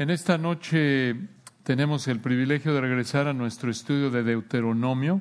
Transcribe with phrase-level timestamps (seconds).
[0.00, 1.14] En esta noche
[1.62, 5.20] tenemos el privilegio de regresar a nuestro estudio de Deuteronomio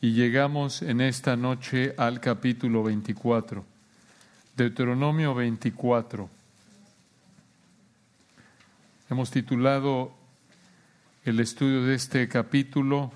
[0.00, 3.64] y llegamos en esta noche al capítulo 24.
[4.56, 6.30] Deuteronomio 24.
[9.10, 10.12] Hemos titulado
[11.24, 13.10] el estudio de este capítulo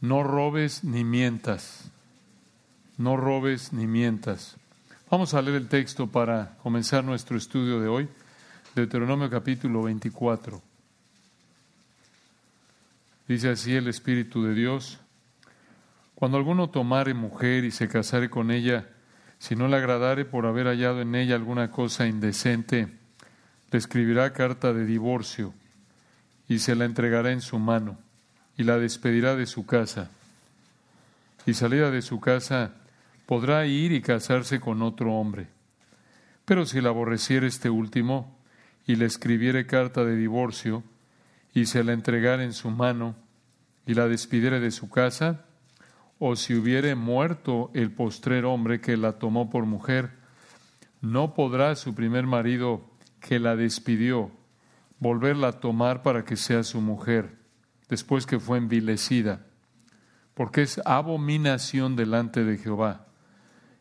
[0.00, 1.90] No robes ni mientas.
[2.96, 4.54] No robes ni mientas.
[5.10, 8.08] Vamos a leer el texto para comenzar nuestro estudio de hoy.
[8.76, 10.60] Deuteronomio capítulo 24.
[13.26, 15.00] Dice así el Espíritu de Dios,
[16.14, 18.86] cuando alguno tomare mujer y se casare con ella,
[19.38, 22.88] si no le agradare por haber hallado en ella alguna cosa indecente,
[23.70, 25.54] le escribirá carta de divorcio
[26.46, 27.96] y se la entregará en su mano
[28.58, 30.10] y la despedirá de su casa.
[31.46, 32.74] Y salida de su casa
[33.24, 35.46] podrá ir y casarse con otro hombre.
[36.44, 38.35] Pero si la aborreciere este último,
[38.86, 40.82] y le escribiere carta de divorcio
[41.52, 43.16] y se la entregare en su mano
[43.86, 45.44] y la despidiere de su casa,
[46.18, 50.10] o si hubiere muerto el postrer hombre que la tomó por mujer,
[51.00, 54.30] no podrá su primer marido que la despidió
[54.98, 57.36] volverla a tomar para que sea su mujer,
[57.88, 59.46] después que fue envilecida,
[60.34, 63.06] porque es abominación delante de Jehová,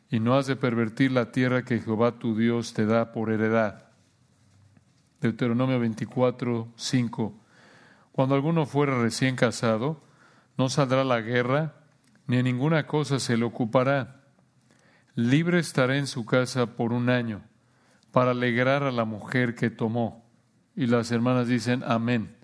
[0.09, 3.84] y no has de pervertir la tierra que Jehová tu Dios te da por heredad.
[5.25, 7.33] Deuteronomio 24, 5.
[8.11, 9.99] Cuando alguno fuera recién casado,
[10.55, 11.73] no saldrá a la guerra,
[12.27, 14.21] ni ninguna cosa se le ocupará.
[15.15, 17.41] Libre estará en su casa por un año,
[18.11, 20.23] para alegrar a la mujer que tomó.
[20.75, 22.35] Y las hermanas dicen, amén.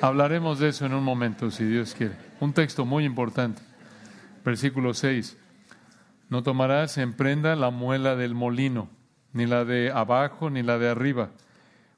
[0.00, 2.16] Hablaremos de eso en un momento, si Dios quiere.
[2.40, 3.60] Un texto muy importante.
[4.42, 5.36] Versículo 6.
[6.30, 8.88] No tomarás en prenda la muela del molino,
[9.34, 11.30] ni la de abajo, ni la de arriba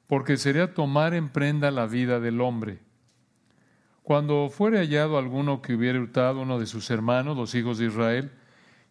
[0.07, 2.79] porque sería tomar en prenda la vida del hombre.
[4.03, 8.31] Cuando fuere hallado alguno que hubiere hurtado uno de sus hermanos, los hijos de Israel,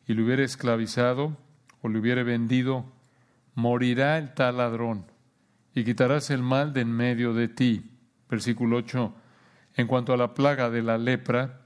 [0.06, 1.36] y le hubiere esclavizado
[1.82, 2.86] o le hubiere vendido,
[3.54, 5.04] morirá el tal ladrón,
[5.74, 7.90] y quitarás el mal de en medio de ti.
[8.28, 9.14] Versículo 8.
[9.76, 11.60] En cuanto a la plaga de la lepra,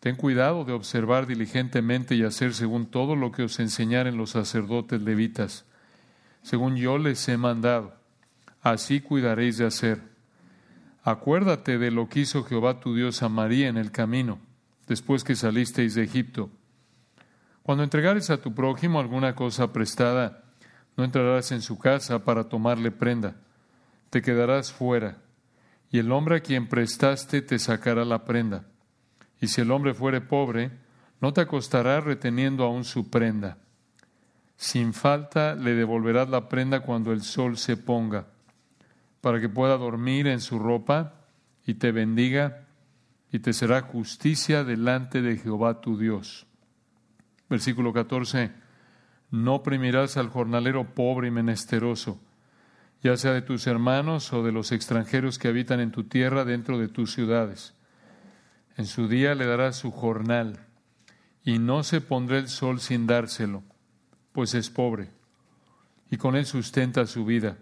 [0.00, 5.00] ten cuidado de observar diligentemente y hacer según todo lo que os enseñaren los sacerdotes
[5.00, 5.64] levitas,
[6.42, 7.99] según yo les he mandado
[8.62, 10.02] así cuidaréis de hacer.
[11.02, 14.38] Acuérdate de lo que hizo Jehová tu Dios a María en el camino,
[14.86, 16.50] después que salisteis de Egipto.
[17.62, 20.44] Cuando entregares a tu prójimo alguna cosa prestada,
[20.96, 23.36] no entrarás en su casa para tomarle prenda,
[24.10, 25.18] te quedarás fuera,
[25.90, 28.64] y el hombre a quien prestaste te sacará la prenda.
[29.40, 30.70] Y si el hombre fuere pobre,
[31.20, 33.56] no te acostarás reteniendo aún su prenda.
[34.56, 38.26] Sin falta le devolverás la prenda cuando el sol se ponga
[39.20, 41.14] para que pueda dormir en su ropa
[41.66, 42.66] y te bendiga
[43.30, 46.46] y te será justicia delante de Jehová tu Dios.
[47.48, 48.52] Versículo 14.
[49.30, 52.20] No oprimirás al jornalero pobre y menesteroso,
[53.02, 56.78] ya sea de tus hermanos o de los extranjeros que habitan en tu tierra dentro
[56.78, 57.74] de tus ciudades.
[58.76, 60.66] En su día le darás su jornal,
[61.44, 63.62] y no se pondrá el sol sin dárselo,
[64.32, 65.10] pues es pobre,
[66.10, 67.58] y con él sustenta su vida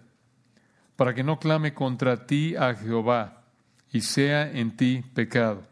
[0.99, 3.43] para que no clame contra ti a Jehová
[3.89, 5.63] y sea en ti pecado.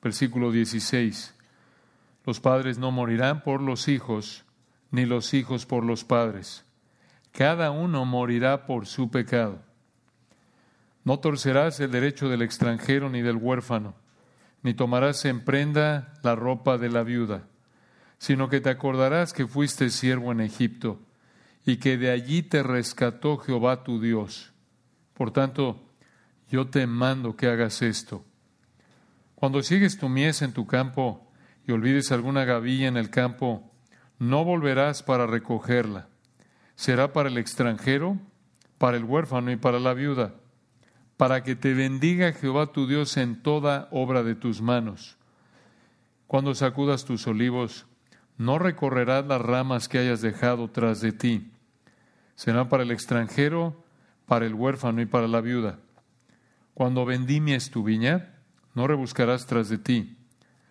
[0.00, 1.34] Versículo 16.
[2.24, 4.44] Los padres no morirán por los hijos,
[4.92, 6.64] ni los hijos por los padres.
[7.32, 9.58] Cada uno morirá por su pecado.
[11.02, 13.96] No torcerás el derecho del extranjero ni del huérfano,
[14.62, 17.48] ni tomarás en prenda la ropa de la viuda,
[18.18, 21.00] sino que te acordarás que fuiste siervo en Egipto
[21.66, 24.52] y que de allí te rescató Jehová tu Dios.
[25.14, 25.82] Por tanto,
[26.50, 28.24] yo te mando que hagas esto.
[29.34, 31.30] Cuando sigues tu mies en tu campo
[31.66, 33.72] y olvides alguna gavilla en el campo,
[34.18, 36.08] no volverás para recogerla.
[36.76, 38.18] Será para el extranjero,
[38.78, 40.34] para el huérfano y para la viuda,
[41.16, 45.16] para que te bendiga Jehová tu Dios en toda obra de tus manos.
[46.26, 47.86] Cuando sacudas tus olivos,
[48.36, 51.53] no recorrerás las ramas que hayas dejado tras de ti
[52.36, 53.84] será para el extranjero,
[54.26, 55.78] para el huérfano y para la viuda.
[56.74, 58.34] Cuando vendimies tu viña,
[58.74, 60.16] no rebuscarás tras de ti.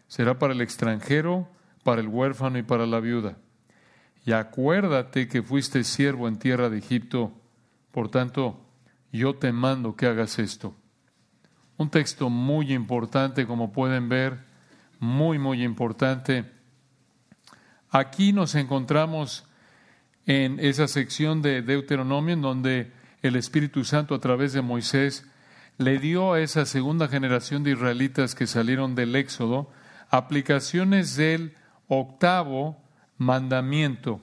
[0.08, 1.48] Será para el extranjero,
[1.84, 3.38] para el huérfano y para la viuda.
[4.26, 7.34] Y acuérdate que fuiste siervo en tierra de Egipto,
[7.92, 8.60] por tanto,
[9.12, 10.76] yo te mando que hagas esto.
[11.78, 14.46] Un texto muy importante, como pueden ver,
[15.00, 16.50] muy, muy importante.
[17.90, 19.46] Aquí nos encontramos
[20.26, 22.92] en esa sección de Deuteronomio en donde
[23.22, 25.26] el Espíritu Santo a través de Moisés
[25.78, 29.70] le dio a esa segunda generación de israelitas que salieron del Éxodo
[30.10, 31.56] aplicaciones del
[31.88, 32.78] octavo
[33.18, 34.22] mandamiento.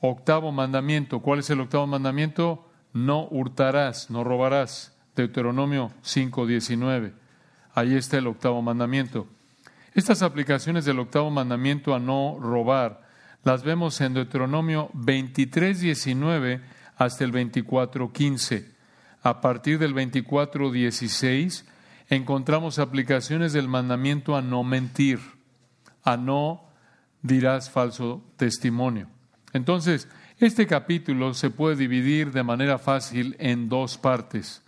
[0.00, 1.20] Octavo mandamiento.
[1.20, 2.68] ¿Cuál es el octavo mandamiento?
[2.92, 4.96] No hurtarás, no robarás.
[5.16, 7.14] Deuteronomio 5:19.
[7.74, 9.26] Ahí está el octavo mandamiento.
[9.94, 13.01] Estas aplicaciones del octavo mandamiento a no robar
[13.44, 16.60] las vemos en Deuteronomio 23:19
[16.96, 18.72] hasta el 24:15.
[19.22, 21.64] A partir del 24:16
[22.08, 25.20] encontramos aplicaciones del mandamiento a no mentir,
[26.04, 26.68] a no
[27.22, 29.08] dirás falso testimonio.
[29.52, 30.08] Entonces,
[30.38, 34.62] este capítulo se puede dividir de manera fácil en dos partes.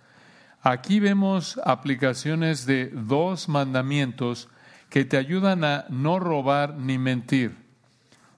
[0.63, 4.49] Aquí vemos aplicaciones de dos mandamientos
[4.89, 7.64] que te ayudan a no robar ni mentir.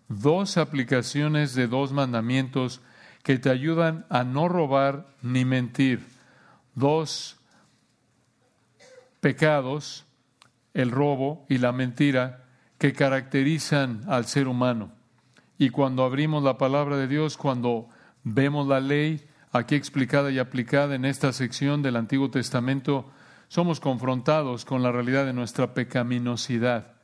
[0.09, 2.81] Dos aplicaciones de dos mandamientos
[3.23, 6.07] que te ayudan a no robar ni mentir.
[6.75, 7.37] Dos
[9.21, 10.07] pecados,
[10.75, 12.45] el robo y la mentira,
[12.79, 14.93] que caracterizan al ser humano.
[15.59, 17.89] Y cuando abrimos la palabra de Dios, cuando
[18.23, 23.11] vemos la ley aquí explicada y aplicada en esta sección del Antiguo Testamento,
[23.49, 26.95] somos confrontados con la realidad de nuestra pecaminosidad,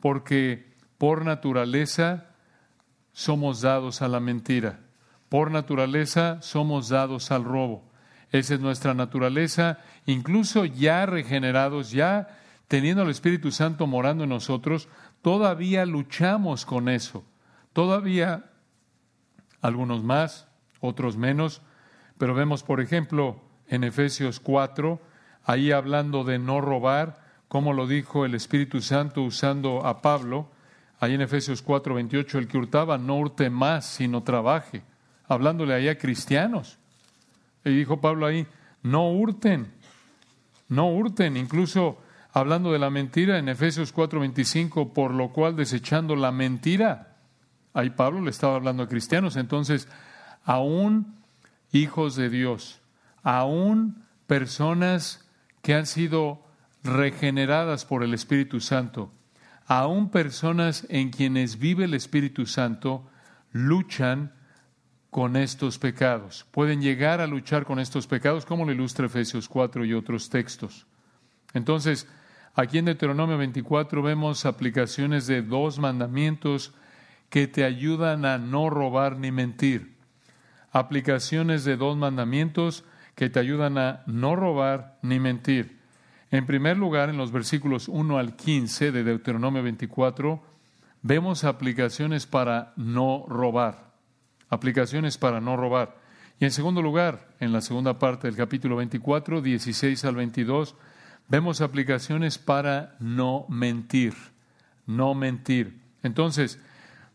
[0.00, 2.33] porque por naturaleza
[3.14, 4.80] somos dados a la mentira,
[5.30, 7.90] por naturaleza somos dados al robo.
[8.30, 14.88] Esa es nuestra naturaleza, incluso ya regenerados, ya teniendo al Espíritu Santo morando en nosotros,
[15.22, 17.24] todavía luchamos con eso.
[17.72, 18.50] Todavía
[19.60, 20.48] algunos más,
[20.80, 21.62] otros menos,
[22.18, 25.00] pero vemos, por ejemplo, en Efesios 4,
[25.44, 30.48] ahí hablando de no robar, como lo dijo el Espíritu Santo usando a Pablo,
[31.04, 34.82] ahí en Efesios 4, 28, el que hurtaba no hurte más, sino trabaje,
[35.26, 36.78] hablándole ahí a cristianos.
[37.64, 38.46] Y dijo Pablo ahí,
[38.82, 39.72] no hurten,
[40.68, 41.98] no hurten, incluso
[42.32, 47.16] hablando de la mentira en Efesios 4, 25, por lo cual desechando la mentira,
[47.72, 49.88] ahí Pablo le estaba hablando a cristianos, entonces,
[50.44, 51.16] aún
[51.72, 52.80] hijos de Dios,
[53.22, 55.28] aún personas
[55.62, 56.42] que han sido
[56.82, 59.10] regeneradas por el Espíritu Santo,
[59.66, 63.08] aún personas en quienes vive el Espíritu Santo,
[63.52, 64.32] luchan
[65.10, 66.44] con estos pecados.
[66.50, 70.86] Pueden llegar a luchar con estos pecados, como lo ilustra Efesios 4 y otros textos.
[71.52, 72.08] Entonces,
[72.54, 76.74] aquí en Deuteronomio 24 vemos aplicaciones de dos mandamientos
[77.30, 79.94] que te ayudan a no robar ni mentir.
[80.72, 82.84] Aplicaciones de dos mandamientos
[83.14, 85.80] que te ayudan a no robar ni mentir.
[86.30, 90.42] En primer lugar, en los versículos 1 al 15 de Deuteronomio 24,
[91.02, 93.92] vemos aplicaciones para no robar.
[94.48, 95.96] Aplicaciones para no robar.
[96.40, 100.74] Y en segundo lugar, en la segunda parte del capítulo 24, 16 al 22,
[101.28, 104.14] vemos aplicaciones para no mentir.
[104.86, 105.80] No mentir.
[106.02, 106.58] Entonces,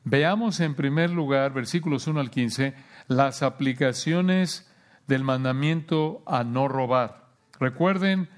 [0.04, 2.74] veamos en primer lugar, versículos 1 al 15,
[3.08, 4.72] las aplicaciones
[5.08, 7.26] del mandamiento a no robar.
[7.60, 8.30] Recuerden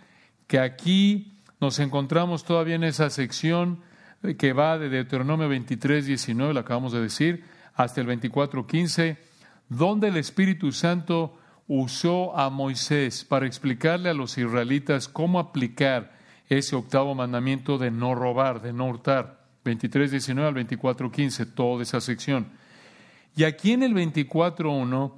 [0.52, 3.80] que aquí nos encontramos todavía en esa sección
[4.38, 9.18] que va de Deuteronomio 23, 19, lo acabamos de decir, hasta el 24, 15,
[9.70, 11.38] donde el Espíritu Santo
[11.70, 18.14] usó a Moisés para explicarle a los israelitas cómo aplicar ese octavo mandamiento de no
[18.14, 19.46] robar, de no hurtar.
[19.64, 22.48] 23, 19 al 24, 15, toda esa sección.
[23.38, 25.18] Y aquí en el 24, 1,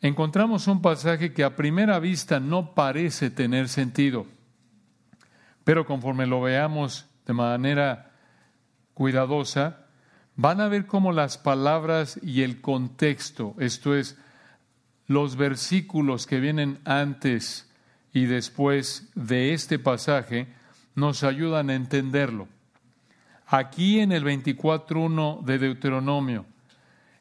[0.00, 4.26] encontramos un pasaje que a primera vista no parece tener sentido,
[5.64, 8.12] pero conforme lo veamos de manera
[8.94, 9.86] cuidadosa,
[10.36, 14.18] van a ver cómo las palabras y el contexto, esto es,
[15.06, 17.70] los versículos que vienen antes
[18.12, 20.48] y después de este pasaje,
[20.94, 22.48] nos ayudan a entenderlo.
[23.46, 26.46] Aquí en el 24.1 de Deuteronomio,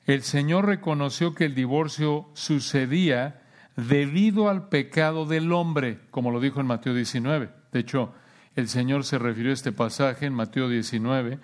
[0.05, 3.41] el Señor reconoció que el divorcio sucedía
[3.75, 7.49] debido al pecado del hombre, como lo dijo en Mateo 19.
[7.71, 8.13] De hecho,
[8.55, 11.39] el Señor se refirió a este pasaje en Mateo 19,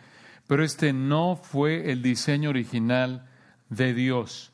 [0.47, 3.27] pero este no fue el diseño original
[3.69, 4.51] de Dios.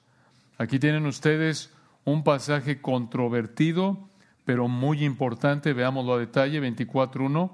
[0.58, 1.72] Aquí tienen ustedes
[2.06, 4.10] un pasaje controvertido,
[4.46, 5.74] pero muy importante.
[5.74, 7.52] Veámoslo a detalle, 24.1.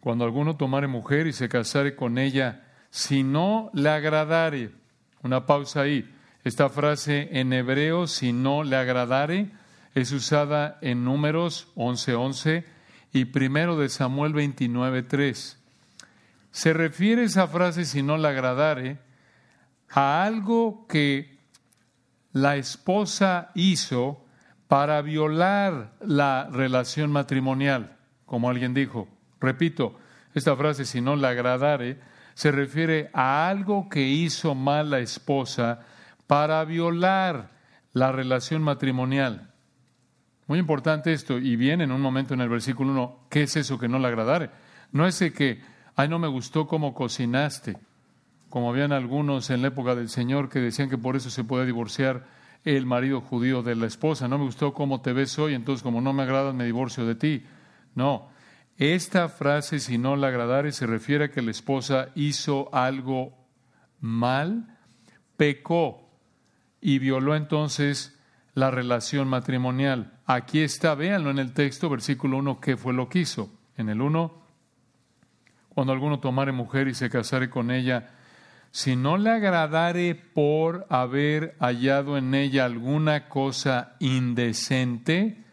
[0.00, 4.72] Cuando alguno tomare mujer y se casare con ella, si no le agradare,
[5.22, 6.10] una pausa ahí.
[6.44, 9.50] Esta frase en hebreo, si no le agradare,
[9.94, 12.73] es usada en números 11.11
[13.14, 15.56] y primero de Samuel 29.3.
[16.50, 18.98] Se refiere esa frase, si no le agradare,
[19.88, 21.38] a algo que
[22.32, 24.24] la esposa hizo
[24.66, 29.06] para violar la relación matrimonial, como alguien dijo.
[29.40, 29.96] Repito,
[30.34, 32.00] esta frase, si no la agradare,
[32.34, 35.86] se refiere a algo que hizo mal la esposa
[36.26, 37.52] para violar
[37.92, 39.53] la relación matrimonial.
[40.46, 43.78] Muy importante esto, y viene en un momento en el versículo 1, ¿qué es eso
[43.78, 44.50] que no le agradare?
[44.92, 45.62] No es de que,
[45.96, 47.78] ay, no me gustó cómo cocinaste,
[48.50, 51.66] como habían algunos en la época del Señor que decían que por eso se puede
[51.66, 52.26] divorciar
[52.64, 56.00] el marido judío de la esposa, no me gustó cómo te ves hoy, entonces como
[56.00, 57.44] no me agradas me divorcio de ti.
[57.94, 58.28] No,
[58.76, 63.36] esta frase, si no le agradare, se refiere a que la esposa hizo algo
[64.00, 64.78] mal,
[65.36, 66.10] pecó
[66.80, 68.18] y violó entonces
[68.54, 70.13] la relación matrimonial.
[70.26, 73.50] Aquí está, véanlo en el texto, versículo 1, qué fue lo que hizo.
[73.76, 74.42] En el 1,
[75.68, 78.10] cuando alguno tomare mujer y se casare con ella,
[78.70, 85.44] si no le agradare por haber hallado en ella alguna cosa indecente,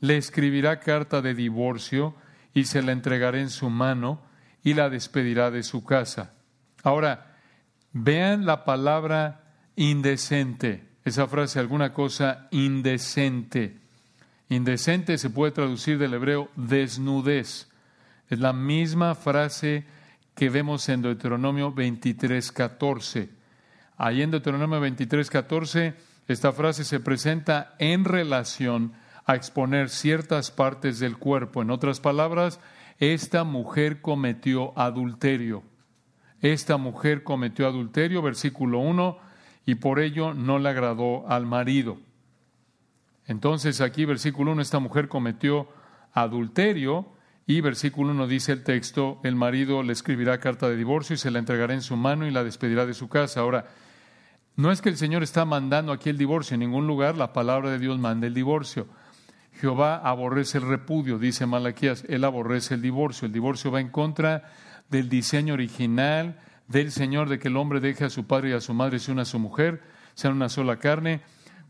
[0.00, 2.14] le escribirá carta de divorcio
[2.54, 4.22] y se la entregará en su mano
[4.62, 6.34] y la despedirá de su casa.
[6.82, 7.36] Ahora,
[7.92, 13.80] vean la palabra indecente esa frase, alguna cosa indecente.
[14.48, 17.68] Indecente se puede traducir del hebreo desnudez.
[18.28, 19.84] Es la misma frase
[20.34, 23.28] que vemos en Deuteronomio 23, 14.
[23.96, 25.94] Ahí en Deuteronomio 23, 14,
[26.28, 28.92] esta frase se presenta en relación
[29.26, 31.60] a exponer ciertas partes del cuerpo.
[31.60, 32.60] En otras palabras,
[32.98, 35.62] esta mujer cometió adulterio.
[36.40, 39.18] Esta mujer cometió adulterio, versículo 1,
[39.66, 41.98] y por ello no le agradó al marido.
[43.28, 45.68] Entonces aquí versículo 1, esta mujer cometió
[46.12, 47.06] adulterio
[47.46, 51.30] y versículo 1 dice el texto, el marido le escribirá carta de divorcio y se
[51.30, 53.40] la entregará en su mano y la despedirá de su casa.
[53.40, 53.66] Ahora,
[54.56, 57.70] no es que el Señor está mandando aquí el divorcio, en ningún lugar la palabra
[57.70, 58.88] de Dios manda el divorcio.
[59.60, 63.26] Jehová aborrece el repudio, dice Malaquías, él aborrece el divorcio.
[63.26, 64.50] El divorcio va en contra
[64.88, 68.60] del diseño original del Señor de que el hombre deje a su padre y a
[68.60, 69.82] su madre y se una a su mujer,
[70.14, 71.22] sean una sola carne,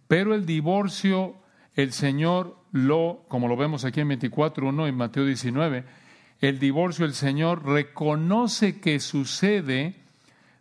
[0.07, 1.37] pero el divorcio
[1.78, 5.85] el Señor lo, como lo vemos aquí en 24.1 y Mateo 19,
[6.40, 9.94] el divorcio el Señor reconoce que sucede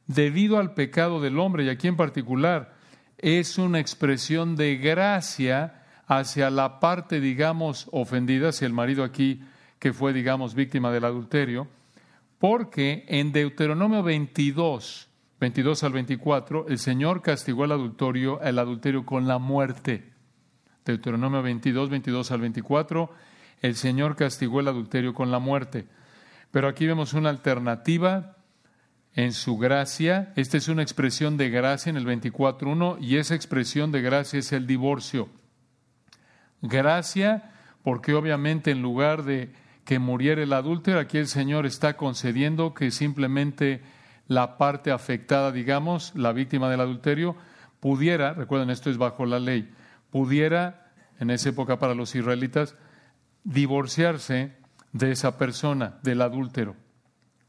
[0.05, 2.75] debido al pecado del hombre y aquí en particular
[3.17, 9.41] es una expresión de gracia hacia la parte, digamos, ofendida, hacia el marido aquí
[9.79, 11.67] que fue, digamos, víctima del adulterio,
[12.38, 15.09] porque en Deuteronomio 22,
[15.39, 20.16] 22 al 24, el Señor castigó el adulterio, el adulterio con la muerte.
[20.94, 23.12] Deuteronomio 22, 22 al 24,
[23.62, 25.88] el Señor castigó el adulterio con la muerte.
[26.51, 28.38] Pero aquí vemos una alternativa
[29.13, 30.32] en su gracia.
[30.36, 34.51] Esta es una expresión de gracia en el 24.1 y esa expresión de gracia es
[34.51, 35.29] el divorcio.
[36.62, 37.51] Gracia
[37.84, 39.53] porque obviamente en lugar de
[39.88, 41.00] que muriera el adúltero.
[41.00, 43.82] Aquí el Señor está concediendo que simplemente
[44.27, 47.38] la parte afectada, digamos, la víctima del adulterio,
[47.79, 49.72] pudiera, recuerden, esto es bajo la ley,
[50.12, 52.76] pudiera, en esa época para los israelitas,
[53.44, 54.54] divorciarse
[54.92, 56.76] de esa persona, del adúltero,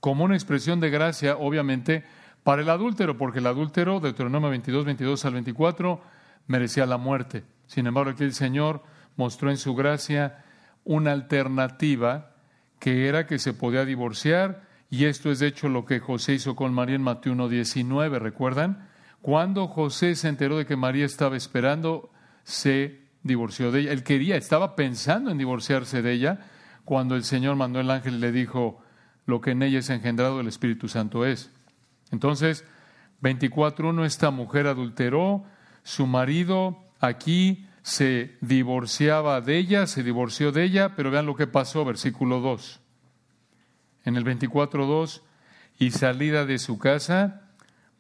[0.01, 2.05] como una expresión de gracia, obviamente,
[2.45, 6.01] para el adúltero, porque el adúltero, Deuteronomio 22, 22 al 24,
[6.47, 7.45] merecía la muerte.
[7.67, 8.83] Sin embargo, aquí el Señor
[9.17, 10.45] mostró en su gracia
[10.85, 12.33] una alternativa
[12.79, 16.57] que era que se podía divorciar, y esto es de hecho lo que José hizo
[16.57, 18.89] con María en Mateo 1.19, ¿recuerdan?
[19.21, 22.11] Cuando José se enteró de que María estaba esperando,
[22.49, 23.93] se divorció de ella.
[23.93, 26.41] Él quería, estaba pensando en divorciarse de ella,
[26.87, 28.83] cuando el Señor mandó el ángel y le dijo,
[29.27, 31.51] lo que en ella es engendrado el Espíritu Santo es.
[32.11, 32.65] Entonces,
[33.21, 35.45] 24.1, esta mujer adulteró,
[35.83, 41.47] su marido aquí se divorciaba de ella, se divorció de ella, pero vean lo que
[41.47, 42.81] pasó, versículo 2.
[44.05, 45.21] En el 24.2,
[45.79, 47.43] y salida de su casa,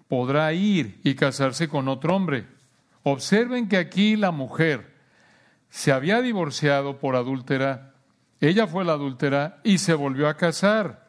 [0.08, 2.57] podrá ir y casarse con otro hombre.
[3.02, 4.94] Observen que aquí la mujer
[5.70, 7.94] se había divorciado por adúltera,
[8.40, 11.08] ella fue la adúltera y se volvió a casar.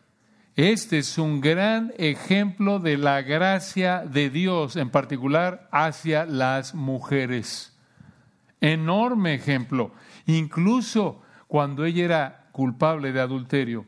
[0.55, 7.77] Este es un gran ejemplo de la gracia de Dios, en particular hacia las mujeres.
[8.59, 9.93] Enorme ejemplo.
[10.25, 13.85] Incluso cuando ella era culpable de adulterio.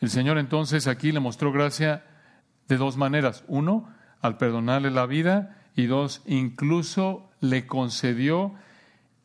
[0.00, 2.04] El Señor entonces aquí le mostró gracia
[2.68, 3.44] de dos maneras.
[3.48, 3.88] Uno,
[4.20, 8.54] al perdonarle la vida y dos, incluso le concedió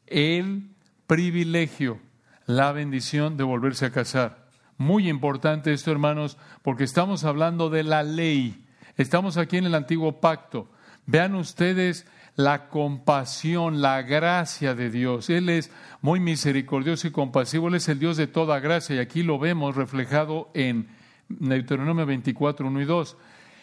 [0.08, 0.70] el
[1.08, 2.00] privilegio,
[2.46, 4.48] la bendición de volverse a casar.
[4.78, 8.66] Muy importante esto, hermanos, porque estamos hablando de la ley.
[8.96, 10.70] Estamos aquí en el antiguo pacto.
[11.06, 12.06] Vean ustedes
[12.38, 15.30] la compasión, la gracia de Dios.
[15.30, 19.24] Él es muy misericordioso y compasivo, Él es el Dios de toda gracia y aquí
[19.24, 20.88] lo vemos reflejado en
[21.30, 23.18] Deuteronomio 24, 1 y 2.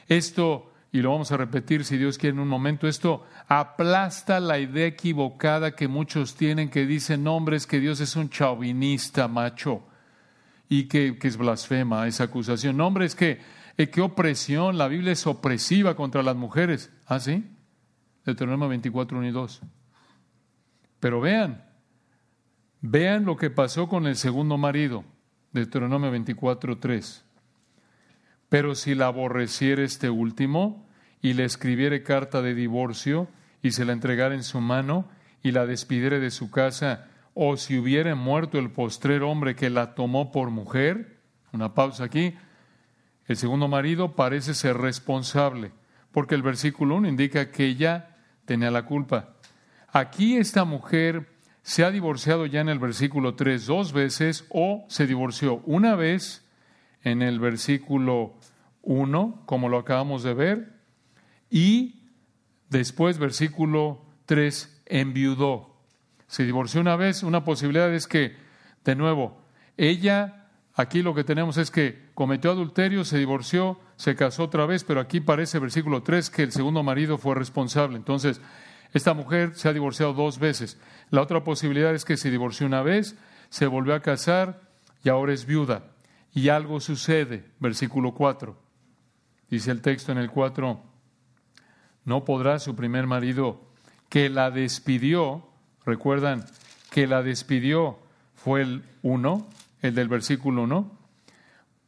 [0.09, 4.61] Esto, y lo vamos a repetir si Dios quiere en un momento, esto aplasta la
[4.61, 9.83] idea equivocada que muchos tienen que dicen, hombres, que Dios es un chauvinista macho
[10.69, 12.81] y que, es blasfema esa acusación.
[12.81, 13.41] Hombres, que,
[13.77, 16.93] eh, qué opresión, la Biblia es opresiva contra las mujeres.
[17.07, 17.45] ¿Ah, sí?
[18.25, 19.63] Deuteronomio 24, 1 y 2.
[21.01, 21.65] Pero vean,
[22.81, 25.05] vean lo que pasó con el segundo marido,
[25.51, 27.25] Deuteronomio 24, 3.
[28.49, 30.84] Pero si la aborreciere este último
[31.25, 33.29] y le escribiere carta de divorcio
[33.63, 35.09] y se la entregara en su mano
[35.43, 39.95] y la despidiere de su casa, o si hubiere muerto el postrer hombre que la
[39.95, 41.17] tomó por mujer,
[41.51, 42.35] una pausa aquí,
[43.27, 45.73] el segundo marido parece ser responsable,
[46.13, 49.31] porque el versículo 1 indica que ella tenía la culpa.
[49.89, 51.31] Aquí esta mujer
[51.63, 56.47] se ha divorciado ya en el versículo 3 dos veces o se divorció una vez
[57.03, 58.35] en el versículo
[58.83, 60.74] 1, como lo acabamos de ver,
[61.55, 62.11] y
[62.69, 65.77] después versículo 3 enviudó.
[66.27, 68.37] Se divorció una vez, una posibilidad es que,
[68.85, 69.41] de nuevo,
[69.77, 74.83] ella, aquí lo que tenemos es que cometió adulterio, se divorció, se casó otra vez,
[74.83, 77.99] pero aquí parece versículo 3 que el segundo marido fue responsable.
[77.99, 78.41] Entonces,
[78.93, 80.81] esta mujer se ha divorciado dos veces.
[81.11, 83.17] La otra posibilidad es que se divorció una vez,
[83.49, 84.61] se volvió a casar
[85.05, 85.85] y ahora es viuda.
[86.33, 88.61] Y algo sucede, versículo 4.
[89.49, 90.94] Dice el texto en el 4,
[92.05, 93.61] no podrá su primer marido
[94.09, 95.49] que la despidió,
[95.85, 96.45] recuerdan
[96.91, 97.99] que la despidió
[98.35, 99.49] fue el 1,
[99.83, 100.99] el del versículo 1,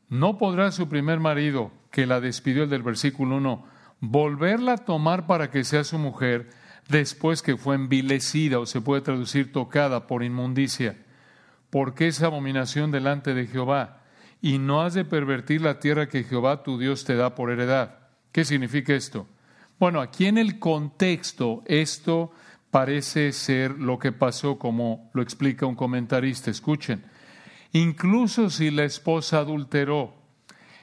[0.08, 3.64] no podrá su primer marido que la despidió el del versículo 1,
[4.00, 6.50] volverla a tomar para que sea su mujer
[6.88, 10.96] después que fue envilecida o se puede traducir tocada por inmundicia,
[11.70, 14.02] porque es abominación delante de Jehová,
[14.40, 17.98] y no has de pervertir la tierra que Jehová tu Dios te da por heredad.
[18.32, 19.26] ¿Qué significa esto?
[19.78, 22.32] Bueno, aquí en el contexto esto
[22.70, 26.50] parece ser lo que pasó como lo explica un comentarista.
[26.50, 27.04] Escuchen,
[27.72, 30.14] incluso si la esposa adulteró,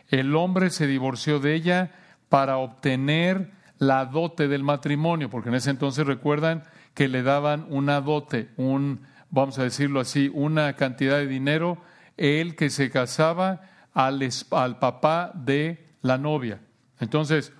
[0.09, 1.91] el hombre se divorció de ella
[2.29, 7.99] para obtener la dote del matrimonio, porque en ese entonces recuerdan que le daban una
[7.99, 9.01] dote, un,
[9.31, 11.81] vamos a decirlo así, una cantidad de dinero,
[12.15, 13.61] el que se casaba
[13.93, 16.61] al, al papá de la novia.
[16.99, 17.53] Entonces,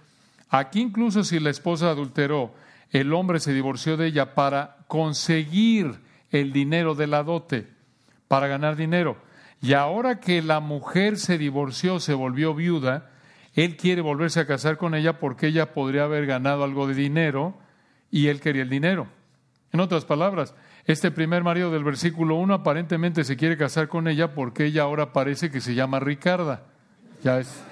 [0.53, 2.53] aquí incluso si la esposa adulteró,
[2.91, 7.67] el hombre se divorció de ella para conseguir el dinero de la dote,
[8.27, 9.17] para ganar dinero.
[9.61, 13.09] Y ahora que la mujer se divorció, se volvió viuda,
[13.55, 17.57] él quiere volverse a casar con ella porque ella podría haber ganado algo de dinero
[18.11, 19.07] y él quería el dinero.
[19.71, 20.53] En otras palabras,
[20.85, 25.13] este primer marido del versículo 1 aparentemente se quiere casar con ella porque ella ahora
[25.13, 26.63] parece que se llama Ricarda.
[27.23, 27.63] Ya es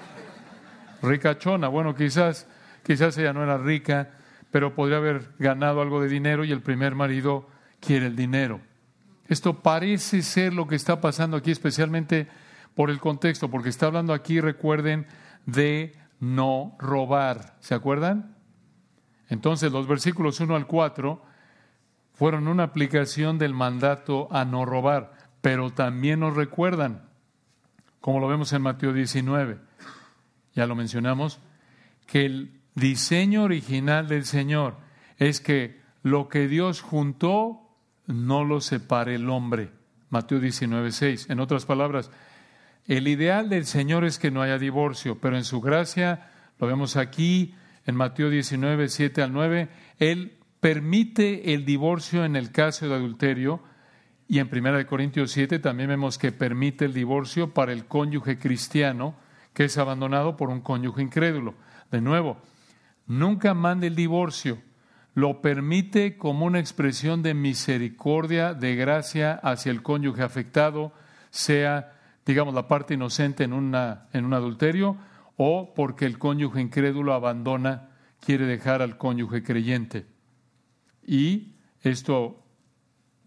[1.02, 1.68] ricachona.
[1.68, 2.48] Bueno, quizás,
[2.84, 4.10] quizás ella no era rica,
[4.50, 7.48] pero podría haber ganado algo de dinero y el primer marido
[7.80, 8.60] quiere el dinero.
[9.28, 12.28] Esto parece ser lo que está pasando aquí, especialmente
[12.74, 15.06] por el contexto, porque está hablando aquí, recuerden,
[15.46, 17.56] de no robar.
[17.60, 18.36] ¿Se acuerdan?
[19.28, 21.22] Entonces los versículos 1 al 4
[22.12, 27.08] fueron una aplicación del mandato a no robar, pero también nos recuerdan,
[28.00, 29.58] como lo vemos en Mateo 19,
[30.54, 31.40] ya lo mencionamos,
[32.06, 34.76] que el diseño original del Señor
[35.18, 37.58] es que lo que Dios juntó,
[38.06, 39.70] no lo separe el hombre.
[40.10, 41.30] Mateo 19, 6.
[41.30, 42.10] En otras palabras,
[42.86, 46.96] el ideal del Señor es que no haya divorcio, pero en su gracia, lo vemos
[46.96, 47.54] aquí
[47.86, 53.62] en Mateo 19, 7 al 9, Él permite el divorcio en el caso de adulterio
[54.28, 59.16] y en 1 Corintios 7 también vemos que permite el divorcio para el cónyuge cristiano
[59.52, 61.54] que es abandonado por un cónyuge incrédulo.
[61.90, 62.38] De nuevo,
[63.06, 64.58] nunca mande el divorcio
[65.14, 70.92] lo permite como una expresión de misericordia, de gracia hacia el cónyuge afectado,
[71.30, 74.96] sea, digamos, la parte inocente en, una, en un adulterio,
[75.36, 80.06] o porque el cónyuge incrédulo abandona, quiere dejar al cónyuge creyente.
[81.06, 82.42] Y esto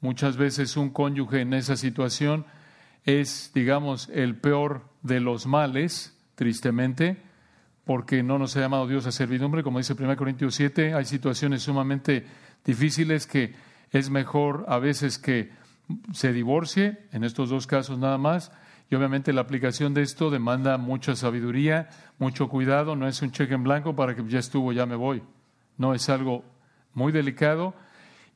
[0.02, 2.46] muchas veces un cónyuge en esa situación
[3.04, 7.22] es, digamos, el peor de los males, tristemente,
[7.86, 11.64] porque no nos ha llamado Dios a servidumbre, como dice 1 Corintios 7, hay situaciones
[11.64, 12.26] sumamente
[12.66, 13.54] difíciles que
[13.92, 15.52] es mejor a veces que
[16.12, 18.52] se divorcie, en estos dos casos nada más,
[18.90, 23.54] y obviamente la aplicación de esto demanda mucha sabiduría, mucho cuidado, no es un cheque
[23.54, 25.22] en blanco para que ya estuvo, ya me voy,
[25.78, 26.44] no es algo
[26.94, 27.76] muy delicado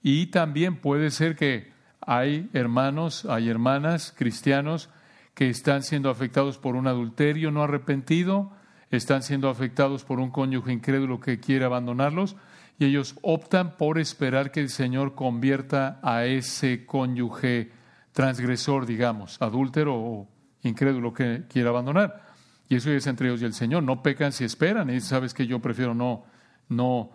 [0.01, 4.89] y también puede ser que hay hermanos, hay hermanas cristianos
[5.33, 8.51] que están siendo afectados por un adulterio no arrepentido,
[8.91, 12.35] están siendo afectados por un cónyuge incrédulo que quiere abandonarlos
[12.79, 17.71] y ellos optan por esperar que el Señor convierta a ese cónyuge
[18.13, 20.27] transgresor, digamos, adúltero o
[20.63, 22.29] incrédulo que quiera abandonar.
[22.69, 23.83] Y eso es entre ellos y el Señor.
[23.83, 24.89] No pecan si esperan.
[24.89, 26.23] Y sabes que yo prefiero no,
[26.69, 27.11] no,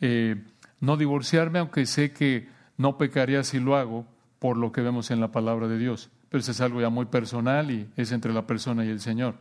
[0.00, 0.44] eh,
[0.80, 4.06] no divorciarme, aunque sé que no pecaría si lo hago,
[4.38, 6.10] por lo que vemos en la palabra de Dios.
[6.28, 9.36] Pero eso es algo ya muy personal y es entre la persona y el Señor.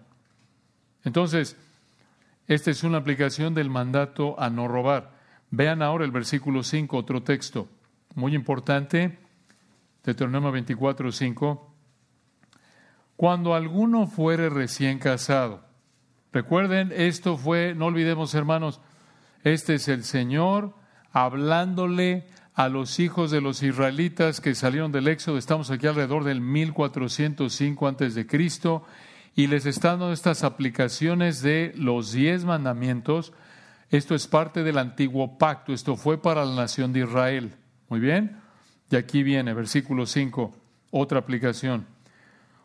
[1.04, 1.58] Entonces,
[2.48, 5.12] esta es una aplicación del mandato a no robar.
[5.52, 7.68] Vean ahora el versículo 5, otro texto
[8.18, 9.20] muy importante,
[10.04, 11.74] Deuteronomio 24, 5.
[13.16, 15.64] Cuando alguno fuere recién casado,
[16.34, 18.82] recuerden, esto fue, no olvidemos hermanos,
[19.44, 20.74] este es el Señor
[21.12, 26.42] hablándole a los hijos de los israelitas que salieron del Éxodo, estamos aquí alrededor del
[26.42, 28.84] 1405 antes de Cristo,
[29.38, 33.34] y les están dando estas aplicaciones de los diez mandamientos.
[33.92, 37.56] Esto es parte del antiguo pacto, esto fue para la nación de Israel.
[37.88, 38.42] Muy bien,
[38.90, 40.58] y aquí viene, versículo 5,
[40.90, 41.86] otra aplicación.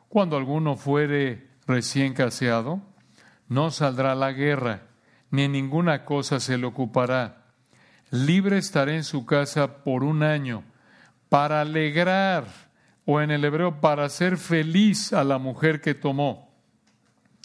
[0.09, 2.81] Cuando alguno fuere recién caseado,
[3.49, 4.85] no saldrá a la guerra,
[5.31, 7.49] ni ninguna cosa se le ocupará.
[8.11, 10.65] Libre estará en su casa por un año,
[11.29, 12.47] para alegrar,
[13.05, 16.52] o en el hebreo, para hacer feliz a la mujer que tomó.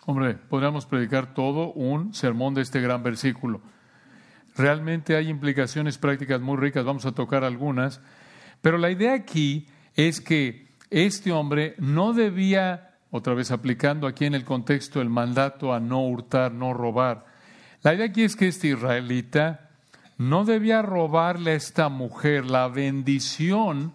[0.10, 3.60] Hombre, podríamos predicar todo un sermón de este gran versículo.
[4.56, 8.00] Realmente hay implicaciones prácticas muy ricas, vamos a tocar algunas,
[8.62, 14.34] pero la idea aquí es que este hombre no debía, otra vez aplicando aquí en
[14.34, 17.26] el contexto el mandato a no hurtar, no robar.
[17.82, 19.72] La idea aquí es que este israelita
[20.18, 23.94] no debía robarle a esta mujer la bendición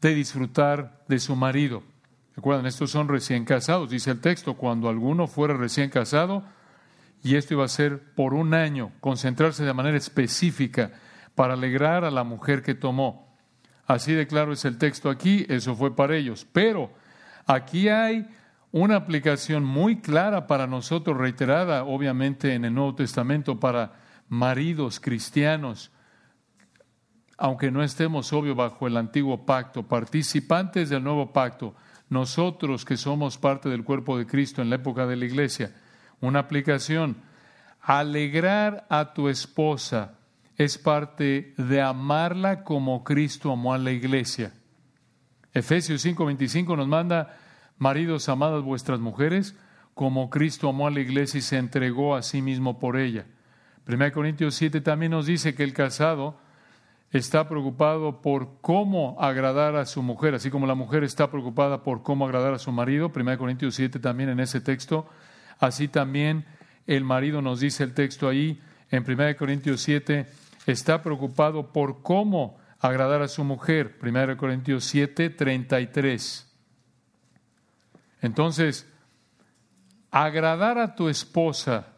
[0.00, 1.84] de disfrutar de su marido.
[2.34, 6.42] Recuerden, estos son recién casados, dice el texto, cuando alguno fuera recién casado,
[7.22, 10.92] y esto iba a ser por un año, concentrarse de manera específica
[11.34, 13.36] para alegrar a la mujer que tomó.
[13.86, 16.46] Así de claro es el texto aquí, eso fue para ellos.
[16.52, 16.90] Pero
[17.46, 18.26] aquí hay
[18.70, 23.92] una aplicación muy clara para nosotros, reiterada obviamente en el Nuevo Testamento, para
[24.28, 25.92] maridos cristianos,
[27.36, 31.74] aunque no estemos, obvio, bajo el antiguo pacto, participantes del nuevo pacto,
[32.12, 35.74] nosotros que somos parte del cuerpo de Cristo en la época de la iglesia,
[36.20, 37.16] una aplicación,
[37.80, 40.18] alegrar a tu esposa
[40.56, 44.52] es parte de amarla como Cristo amó a la iglesia.
[45.54, 47.38] Efesios 5:25 nos manda,
[47.78, 49.56] maridos, amadas vuestras mujeres,
[49.94, 53.24] como Cristo amó a la iglesia y se entregó a sí mismo por ella.
[53.86, 56.38] 1 Corintios 7 también nos dice que el casado
[57.12, 62.02] está preocupado por cómo agradar a su mujer, así como la mujer está preocupada por
[62.02, 63.12] cómo agradar a su marido.
[63.14, 65.06] 1 Corintios 7 también en ese texto.
[65.58, 66.46] Así también
[66.86, 70.26] el marido nos dice el texto ahí en 1 Corintios 7,
[70.66, 73.98] está preocupado por cómo agradar a su mujer.
[74.02, 76.48] 1 Corintios 7, 33.
[78.20, 78.86] Entonces,
[80.10, 81.88] agradar a tu esposa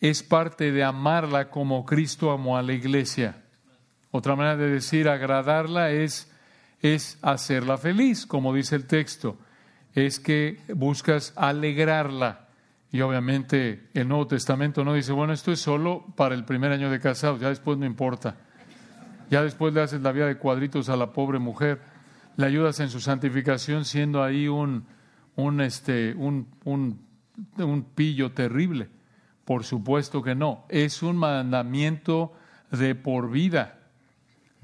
[0.00, 3.43] es parte de amarla como Cristo amó a la iglesia.
[4.16, 6.32] Otra manera de decir agradarla es,
[6.80, 9.36] es hacerla feliz, como dice el texto.
[9.92, 12.46] Es que buscas alegrarla.
[12.92, 16.90] Y obviamente el Nuevo Testamento no dice, bueno, esto es solo para el primer año
[16.90, 18.36] de casados, ya después no importa.
[19.30, 21.80] Ya después le haces la vida de cuadritos a la pobre mujer,
[22.36, 24.86] le ayudas en su santificación siendo ahí un,
[25.34, 27.04] un, este, un, un,
[27.58, 28.90] un pillo terrible.
[29.44, 30.66] Por supuesto que no.
[30.68, 32.32] Es un mandamiento
[32.70, 33.80] de por vida,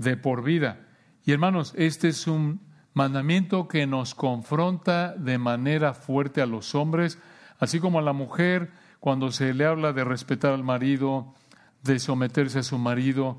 [0.01, 0.87] de por vida.
[1.25, 2.61] Y hermanos, este es un
[2.95, 7.19] mandamiento que nos confronta de manera fuerte a los hombres
[7.61, 11.35] Así como a la mujer, cuando se le habla de respetar al marido,
[11.83, 13.39] de someterse a su marido,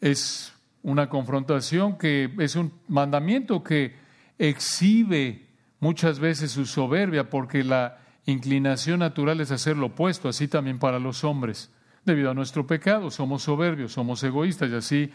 [0.00, 3.96] es una confrontación que es un mandamiento que
[4.38, 5.46] exhibe
[5.78, 10.98] muchas veces su soberbia, porque la inclinación natural es hacer lo opuesto, así también para
[10.98, 11.70] los hombres.
[12.06, 15.10] Debido a nuestro pecado, somos soberbios, somos egoístas, y así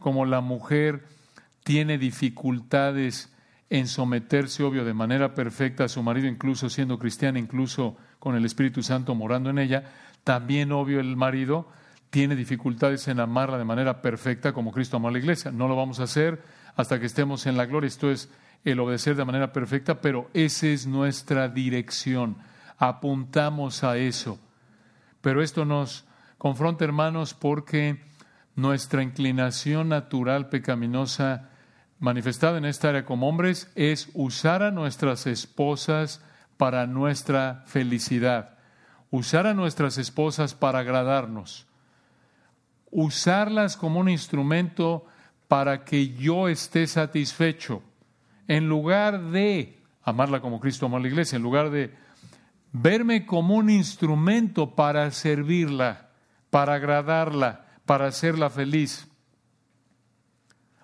[0.00, 1.04] como la mujer
[1.62, 3.32] tiene dificultades
[3.70, 8.44] en someterse, obvio, de manera perfecta a su marido, incluso siendo cristiana, incluso con el
[8.44, 9.84] Espíritu Santo morando en ella,
[10.24, 11.68] también, obvio, el marido
[12.10, 15.52] tiene dificultades en amarla de manera perfecta como Cristo amó a la iglesia.
[15.52, 16.42] No lo vamos a hacer
[16.74, 17.86] hasta que estemos en la gloria.
[17.86, 18.28] Esto es
[18.64, 22.36] el obedecer de manera perfecta, pero esa es nuestra dirección.
[22.78, 24.40] Apuntamos a eso.
[25.20, 26.04] Pero esto nos
[26.42, 28.02] confronta, hermanos, porque
[28.56, 31.50] nuestra inclinación natural pecaminosa
[32.00, 36.20] manifestada en esta área como hombres es usar a nuestras esposas
[36.56, 38.58] para nuestra felicidad,
[39.12, 41.68] usar a nuestras esposas para agradarnos,
[42.90, 45.06] usarlas como un instrumento
[45.46, 47.84] para que yo esté satisfecho,
[48.48, 51.94] en lugar de amarla como Cristo amó a la iglesia, en lugar de
[52.72, 56.08] verme como un instrumento para servirla,
[56.52, 59.08] para agradarla, para hacerla feliz.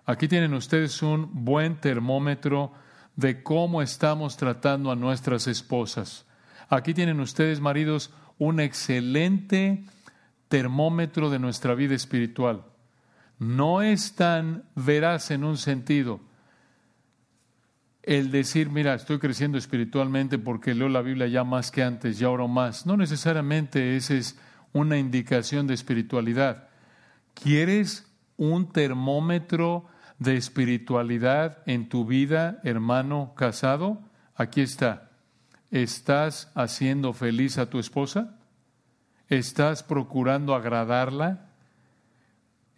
[0.07, 2.72] Aquí tienen ustedes un buen termómetro
[3.16, 6.24] de cómo estamos tratando a nuestras esposas.
[6.70, 9.85] Aquí tienen ustedes, maridos, un excelente
[10.48, 12.64] termómetro de nuestra vida espiritual.
[13.38, 16.20] No es tan veraz en un sentido
[18.02, 22.31] el decir, mira, estoy creciendo espiritualmente porque leo la Biblia ya más que antes, ya
[22.31, 22.87] oro más.
[22.87, 24.38] No necesariamente esa es
[24.72, 26.68] una indicación de espiritualidad.
[27.35, 29.87] ¿Quieres un termómetro
[30.18, 34.00] de espiritualidad en tu vida, hermano casado?
[34.35, 35.11] Aquí está.
[35.70, 38.38] ¿Estás haciendo feliz a tu esposa?
[39.28, 41.50] ¿Estás procurando agradarla?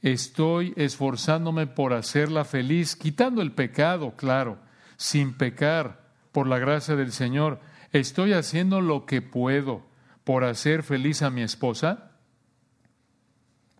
[0.02, 4.58] Estoy esforzándome por hacerla feliz, quitando el pecado, claro,
[4.96, 6.00] sin pecar,
[6.32, 7.60] por la gracia del Señor.
[7.92, 9.89] ¿Estoy haciendo lo que puedo
[10.30, 12.12] por hacer feliz a mi esposa?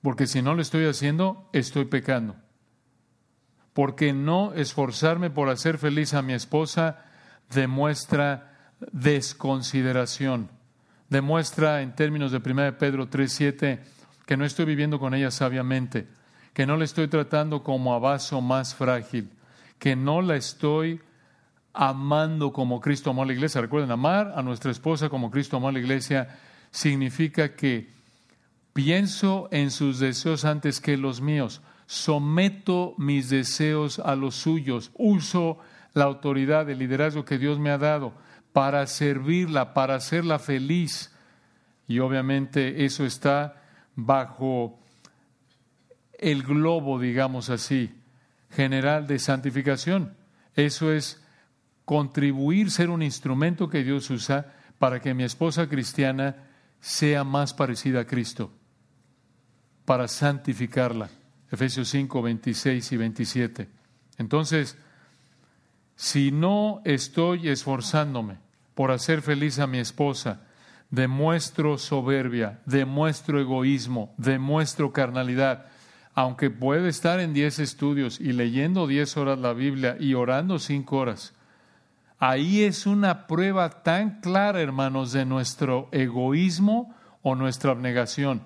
[0.03, 2.35] Porque si no lo estoy haciendo, estoy pecando.
[3.73, 7.05] Porque no esforzarme por hacer feliz a mi esposa
[7.55, 10.51] demuestra desconsideración
[11.09, 13.79] demuestra en términos de 1 Pedro 3:7
[14.27, 16.09] que no estoy viviendo con ella sabiamente,
[16.53, 19.31] que no la estoy tratando como a vaso más frágil,
[19.79, 21.01] que no la estoy
[21.73, 23.61] amando como Cristo amó a la iglesia.
[23.61, 26.39] Recuerden, amar a nuestra esposa como Cristo amó a la iglesia
[26.71, 27.91] significa que
[28.73, 35.59] pienso en sus deseos antes que los míos, someto mis deseos a los suyos, uso
[35.95, 38.13] la autoridad, el liderazgo que Dios me ha dado
[38.53, 41.13] para servirla, para hacerla feliz.
[41.89, 43.63] Y obviamente eso está
[43.97, 44.79] bajo
[46.19, 47.93] el globo, digamos así,
[48.51, 50.15] general de santificación.
[50.55, 51.20] Eso es
[51.91, 56.37] contribuir, ser un instrumento que Dios usa para que mi esposa cristiana
[56.79, 58.53] sea más parecida a Cristo,
[59.85, 61.11] para santificarla.
[61.51, 63.69] Efesios 5, 26 y 27.
[64.19, 64.79] Entonces,
[65.97, 68.39] si no estoy esforzándome
[68.77, 70.43] por hacer feliz a mi esposa,
[70.91, 75.67] demuestro soberbia, demuestro egoísmo, demuestro carnalidad.
[76.15, 80.99] Aunque puede estar en diez estudios y leyendo diez horas la Biblia y orando cinco
[80.99, 81.35] horas,
[82.21, 88.43] ahí es una prueba tan clara, hermanos, de nuestro egoísmo o nuestra abnegación.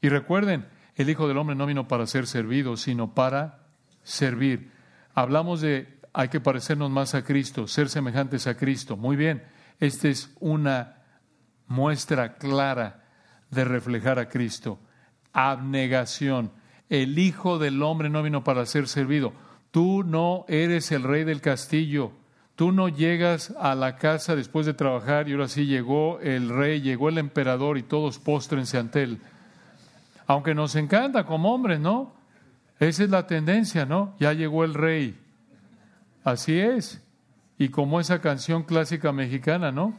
[0.00, 3.66] Y recuerden, el Hijo del Hombre no vino para ser servido, sino para
[4.02, 4.72] servir.
[5.14, 8.96] Hablamos de hay que parecernos más a Cristo, ser semejantes a Cristo.
[8.96, 9.42] Muy bien,
[9.80, 11.02] esta es una
[11.66, 13.04] muestra clara
[13.50, 14.78] de reflejar a Cristo.
[15.32, 16.52] Abnegación.
[16.88, 19.32] El Hijo del Hombre no vino para ser servido.
[19.70, 22.12] Tú no eres el rey del castillo.
[22.62, 26.80] Tú no llegas a la casa después de trabajar y ahora sí llegó el rey,
[26.80, 29.18] llegó el emperador y todos póstrense ante él.
[30.28, 32.14] Aunque nos encanta como hombres, ¿no?
[32.78, 34.14] Esa es la tendencia, ¿no?
[34.20, 35.18] Ya llegó el rey.
[36.22, 37.02] Así es.
[37.58, 39.98] Y como esa canción clásica mexicana, ¿no?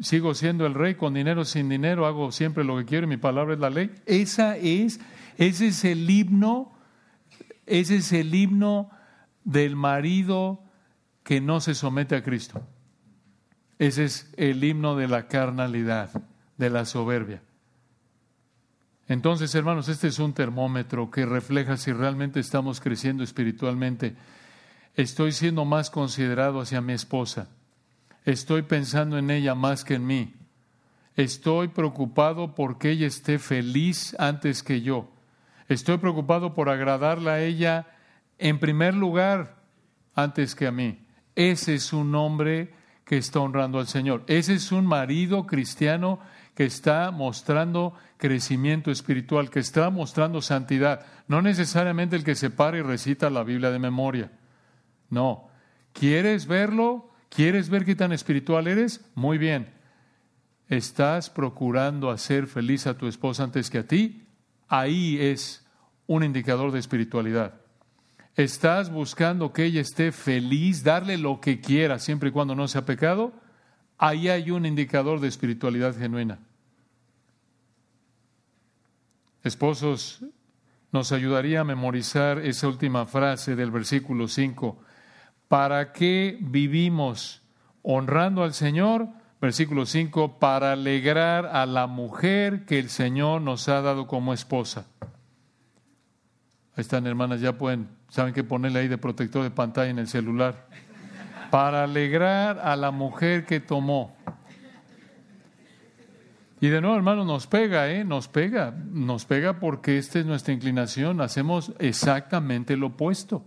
[0.00, 3.18] Sigo siendo el rey con dinero, sin dinero, hago siempre lo que quiero y mi
[3.18, 3.90] palabra es la ley.
[4.06, 5.00] Esa es,
[5.36, 6.72] ese es el himno,
[7.66, 8.88] ese es el himno
[9.44, 10.62] del marido
[11.28, 12.62] que no se somete a Cristo.
[13.78, 16.08] Ese es el himno de la carnalidad,
[16.56, 17.42] de la soberbia.
[19.08, 24.16] Entonces, hermanos, este es un termómetro que refleja si realmente estamos creciendo espiritualmente
[24.94, 27.50] Estoy siendo más considerado hacia mi esposa.
[28.24, 30.34] Estoy pensando en ella más que en mí.
[31.14, 35.12] Estoy preocupado por que ella esté feliz antes que yo.
[35.68, 37.86] Estoy preocupado por agradarla a ella
[38.38, 39.56] en primer lugar
[40.14, 41.04] antes que a mí.
[41.38, 42.74] Ese es un hombre
[43.04, 44.24] que está honrando al Señor.
[44.26, 46.18] Ese es un marido cristiano
[46.56, 51.06] que está mostrando crecimiento espiritual, que está mostrando santidad.
[51.28, 54.32] No necesariamente el que se para y recita la Biblia de memoria.
[55.10, 55.48] No.
[55.92, 57.12] ¿Quieres verlo?
[57.28, 59.00] ¿Quieres ver qué tan espiritual eres?
[59.14, 59.72] Muy bien.
[60.68, 64.26] ¿Estás procurando hacer feliz a tu esposa antes que a ti?
[64.66, 65.64] Ahí es
[66.08, 67.60] un indicador de espiritualidad.
[68.38, 72.86] ¿Estás buscando que ella esté feliz, darle lo que quiera, siempre y cuando no sea
[72.86, 73.32] pecado?
[73.98, 76.38] Ahí hay un indicador de espiritualidad genuina.
[79.42, 80.22] Esposos
[80.92, 84.78] nos ayudaría a memorizar esa última frase del versículo 5.
[85.48, 87.42] ¿Para qué vivimos
[87.82, 89.08] honrando al Señor?
[89.40, 94.86] Versículo 5, para alegrar a la mujer que el Señor nos ha dado como esposa.
[96.78, 100.06] Ahí están, hermanas, ya pueden, saben qué ponerle ahí de protector de pantalla en el
[100.06, 100.68] celular.
[101.50, 104.16] Para alegrar a la mujer que tomó.
[106.60, 108.04] Y de nuevo, hermano, nos pega, ¿eh?
[108.04, 113.42] Nos pega, nos pega porque esta es nuestra inclinación, hacemos exactamente lo opuesto.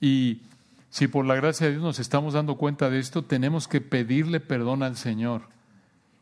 [0.00, 0.42] Y
[0.88, 4.40] si por la gracia de Dios nos estamos dando cuenta de esto, tenemos que pedirle
[4.40, 5.42] perdón al Señor.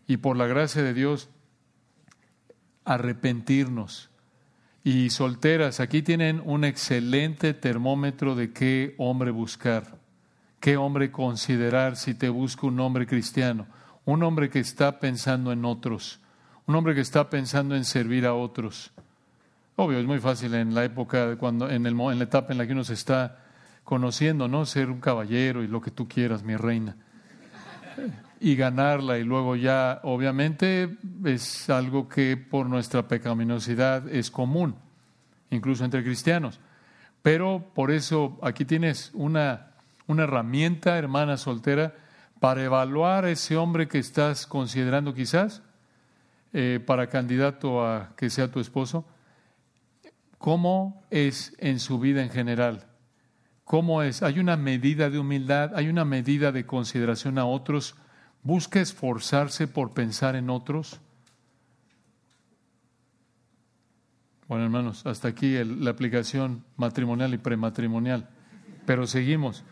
[0.06, 1.30] Y por la gracia de Dios,
[2.84, 4.10] arrepentirnos.
[4.84, 9.98] Y solteras, aquí tienen un excelente termómetro de qué hombre buscar,
[10.60, 13.66] qué hombre considerar si te busca un hombre cristiano
[14.08, 16.18] un hombre que está pensando en otros,
[16.66, 18.90] un hombre que está pensando en servir a otros.
[19.76, 22.66] Obvio, es muy fácil en la época, cuando, en, el, en la etapa en la
[22.66, 23.44] que uno se está
[23.84, 24.64] conociendo, ¿no?
[24.64, 26.96] Ser un caballero y lo que tú quieras, mi reina.
[28.40, 34.76] Y ganarla y luego ya, obviamente, es algo que por nuestra pecaminosidad es común,
[35.50, 36.60] incluso entre cristianos.
[37.22, 39.72] Pero por eso aquí tienes una,
[40.06, 41.94] una herramienta, hermana soltera,
[42.40, 45.62] para evaluar a ese hombre que estás considerando quizás
[46.52, 49.04] eh, para candidato a que sea tu esposo,
[50.38, 52.86] cómo es en su vida en general,
[53.64, 57.96] cómo es, hay una medida de humildad, hay una medida de consideración a otros,
[58.42, 61.00] busca esforzarse por pensar en otros.
[64.48, 68.28] Bueno, hermanos, hasta aquí la aplicación matrimonial y prematrimonial,
[68.86, 69.62] pero seguimos.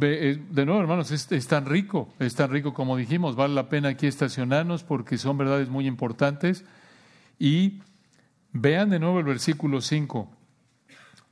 [0.00, 3.90] Eh, de nuevo, hermanos, es, tan rico, es tan rico como dijimos, vale la pena
[3.90, 6.64] aquí estacionarnos porque son verdades muy importantes.
[7.38, 7.82] Y
[8.52, 10.30] vean de nuevo el versículo 5,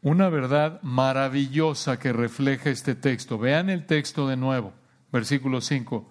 [0.02, 3.38] una verdad maravillosa que refleja este texto.
[3.38, 4.74] Vean el texto de nuevo,
[5.12, 6.10] versículo 5.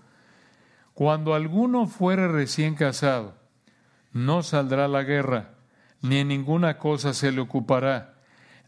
[0.94, 3.36] Cuando alguno fuere recién casado,
[4.14, 5.56] no saldrá a la guerra,
[6.02, 8.12] ni en ninguna cosa se le ocupará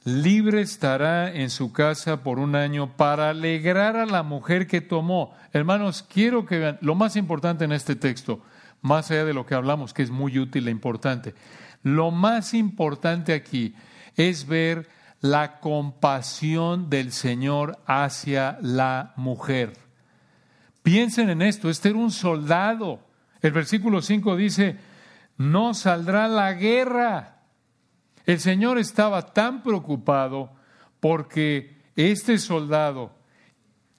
[0.05, 5.33] libre estará en su casa por un año para alegrar a la mujer que tomó.
[5.53, 8.41] Hermanos, quiero que vean lo más importante en este texto,
[8.81, 11.35] más allá de lo que hablamos, que es muy útil e importante.
[11.83, 13.75] Lo más importante aquí
[14.15, 14.89] es ver
[15.21, 19.82] la compasión del Señor hacia la mujer.
[20.83, 22.99] Piensen en esto, este era un soldado.
[23.41, 24.77] El versículo 5 dice,
[25.37, 27.39] no saldrá la guerra.
[28.25, 30.51] El Señor estaba tan preocupado
[30.99, 33.11] porque este soldado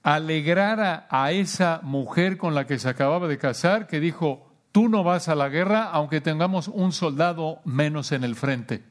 [0.02, 5.02] alegrara a esa mujer con la que se acababa de casar, que dijo, tú no
[5.02, 8.84] vas a la guerra aunque tengamos un soldado menos en el frente.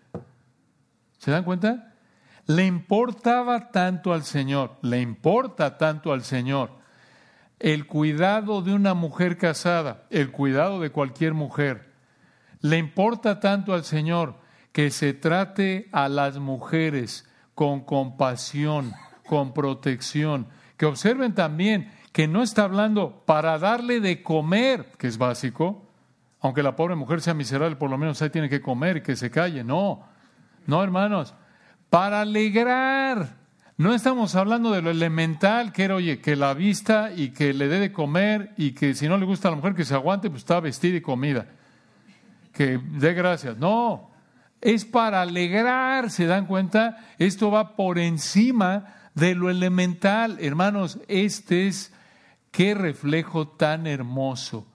[1.19, 1.93] ¿Se dan cuenta?
[2.47, 6.83] Le importaba tanto al Señor, le importa tanto al Señor
[7.63, 11.93] el cuidado de una mujer casada, el cuidado de cualquier mujer.
[12.60, 14.36] Le importa tanto al Señor
[14.73, 18.91] que se trate a las mujeres con compasión,
[19.26, 25.17] con protección, que observen también que no está hablando para darle de comer, que es
[25.17, 25.88] básico,
[26.41, 29.15] aunque la pobre mujer sea miserable, por lo menos ahí tiene que comer y que
[29.15, 30.04] se calle, no,
[30.67, 31.34] no hermanos,
[31.89, 33.42] para alegrar.
[33.75, 37.67] No estamos hablando de lo elemental, que era, oye, que la vista y que le
[37.67, 40.29] dé de comer y que si no le gusta a la mujer que se aguante,
[40.29, 41.47] pues está vestida y comida.
[42.51, 43.57] Que dé gracias.
[43.57, 44.12] No,
[44.62, 46.97] es para alegrar, ¿se dan cuenta?
[47.17, 50.38] Esto va por encima de lo elemental.
[50.39, 51.91] Hermanos, este es
[52.51, 54.67] qué reflejo tan hermoso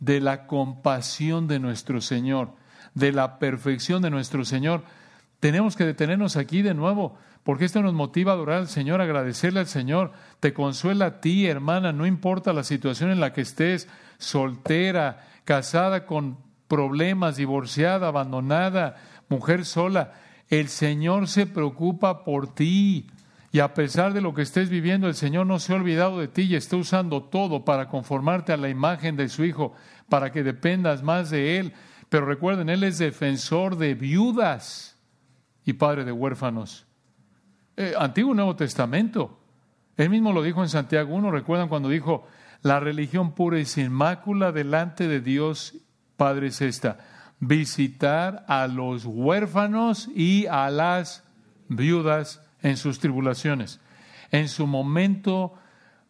[0.00, 2.52] de la compasión de nuestro Señor,
[2.92, 4.84] de la perfección de nuestro Señor.
[5.40, 9.60] Tenemos que detenernos aquí de nuevo, porque esto nos motiva a adorar al Señor, agradecerle
[9.60, 10.12] al Señor.
[10.40, 13.86] Te consuela a ti, hermana, no importa la situación en la que estés,
[14.18, 18.96] soltera, casada con problemas, divorciada, abandonada,
[19.28, 20.14] mujer sola,
[20.48, 23.06] el Señor se preocupa por ti.
[23.52, 26.28] Y a pesar de lo que estés viviendo, el Señor no se ha olvidado de
[26.28, 29.74] ti y está usando todo para conformarte a la imagen de su Hijo,
[30.08, 31.72] para que dependas más de Él.
[32.08, 34.96] Pero recuerden, Él es defensor de viudas
[35.64, 36.86] y padre de huérfanos.
[37.76, 39.38] Eh, Antiguo y Nuevo Testamento.
[39.96, 42.26] Él mismo lo dijo en Santiago 1, recuerdan cuando dijo,
[42.62, 45.74] la religión pura y sin mácula delante de Dios
[46.16, 46.98] Padre es esta
[47.40, 51.24] visitar a los huérfanos y a las
[51.68, 53.80] viudas en sus tribulaciones,
[54.30, 55.54] en su momento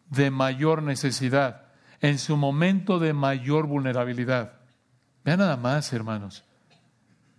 [0.09, 1.63] de mayor necesidad,
[2.01, 4.53] en su momento de mayor vulnerabilidad.
[5.23, 6.45] Vean nada más, hermanos.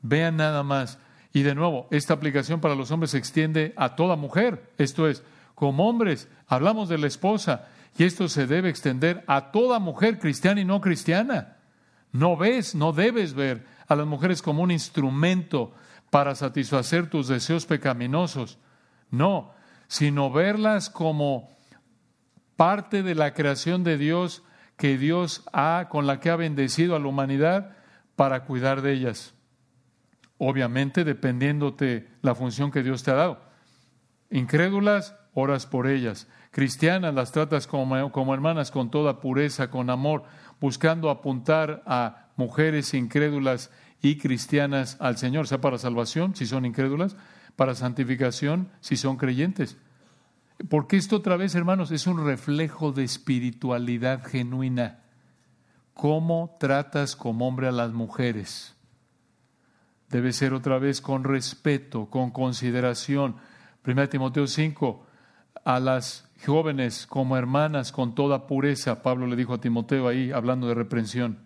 [0.03, 0.99] Vean nada más.
[1.37, 4.73] Y de nuevo, esta aplicación para los hombres se extiende a toda mujer.
[4.79, 5.23] Esto es,
[5.55, 7.69] como hombres, hablamos de la esposa,
[7.99, 11.59] y esto se debe extender a toda mujer cristiana y no cristiana.
[12.11, 15.75] No ves, no debes ver a las mujeres como un instrumento
[16.09, 18.57] para satisfacer tus deseos pecaminosos.
[19.11, 19.53] No,
[19.89, 21.51] sino verlas como
[22.57, 24.43] parte de la creación de Dios
[24.79, 27.77] que Dios ha, con la que ha bendecido a la humanidad
[28.17, 29.36] para cuidar de ellas.
[30.39, 33.41] Obviamente dependiéndote la función que Dios te ha dado.
[34.31, 36.29] Incrédulas, oras por ellas.
[36.51, 40.25] Cristianas las tratas como, como hermanas con toda pureza, con amor,
[40.61, 43.71] buscando apuntar a mujeres incrédulas
[44.03, 47.17] y cristianas al Señor, sea para salvación, si son incrédulas,
[47.57, 49.77] para santificación, si son creyentes.
[50.69, 55.01] Porque esto otra vez, hermanos, es un reflejo de espiritualidad genuina.
[55.95, 58.76] ¿Cómo tratas como hombre a las mujeres?
[60.17, 63.37] Debe ser otra vez con respeto, con consideración.
[63.87, 65.07] 1 Timoteo 5,
[65.63, 70.69] a las jóvenes como hermanas con toda pureza, Pablo le dijo a Timoteo ahí, hablando
[70.69, 71.41] de reprensión.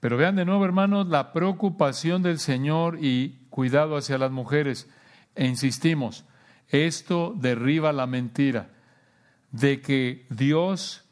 [0.00, 4.88] Pero vean de nuevo, hermanos, la preocupación del Señor y cuidado hacia las mujeres.
[5.34, 6.24] E insistimos,
[6.68, 8.70] esto derriba la mentira
[9.50, 11.04] de que Dios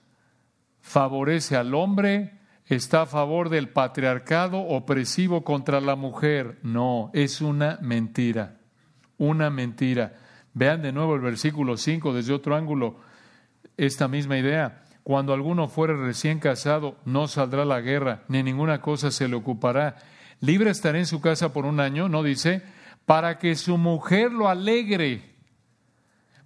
[0.80, 6.58] favorece al hombre, está a favor del patriarcado opresivo contra la mujer.
[6.62, 8.56] No, es una mentira,
[9.18, 10.14] una mentira.
[10.54, 12.96] Vean de nuevo el versículo 5 desde otro ángulo,
[13.76, 14.82] esta misma idea.
[15.02, 19.96] Cuando alguno fuere recién casado, no saldrá la guerra, ni ninguna cosa se le ocupará.
[20.40, 22.62] Libre estará en su casa por un año, no dice,
[23.04, 25.34] para que su mujer lo alegre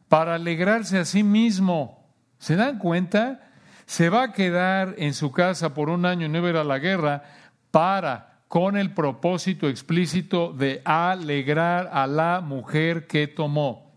[0.08, 2.06] para alegrarse a sí mismo.
[2.38, 3.47] ¿Se dan cuenta?
[3.88, 7.22] Se va a quedar en su casa por un año y no a la guerra
[7.70, 13.90] para, con el propósito explícito de alegrar a la mujer que tomó.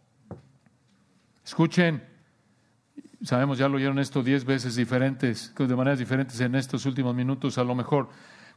[1.43, 2.01] Escuchen,
[3.21, 7.57] sabemos, ya lo oyeron esto diez veces diferentes, de maneras diferentes en estos últimos minutos
[7.57, 8.07] a lo mejor,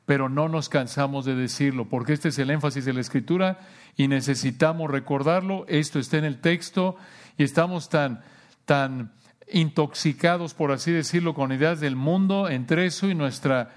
[0.07, 3.59] pero no nos cansamos de decirlo, porque este es el énfasis de la escritura
[3.97, 5.65] y necesitamos recordarlo.
[5.67, 6.97] Esto está en el texto
[7.37, 8.21] y estamos tan,
[8.67, 9.11] tan
[9.53, 13.75] intoxicados, por así decirlo, con ideas del mundo entre eso y nuestra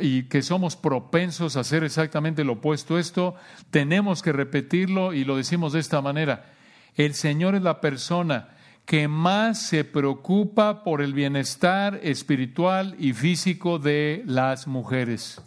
[0.00, 3.34] y que somos propensos a hacer exactamente lo opuesto a esto,
[3.70, 6.52] tenemos que repetirlo y lo decimos de esta manera.
[6.94, 8.50] El Señor es la persona
[8.84, 15.42] que más se preocupa por el bienestar espiritual y físico de las mujeres.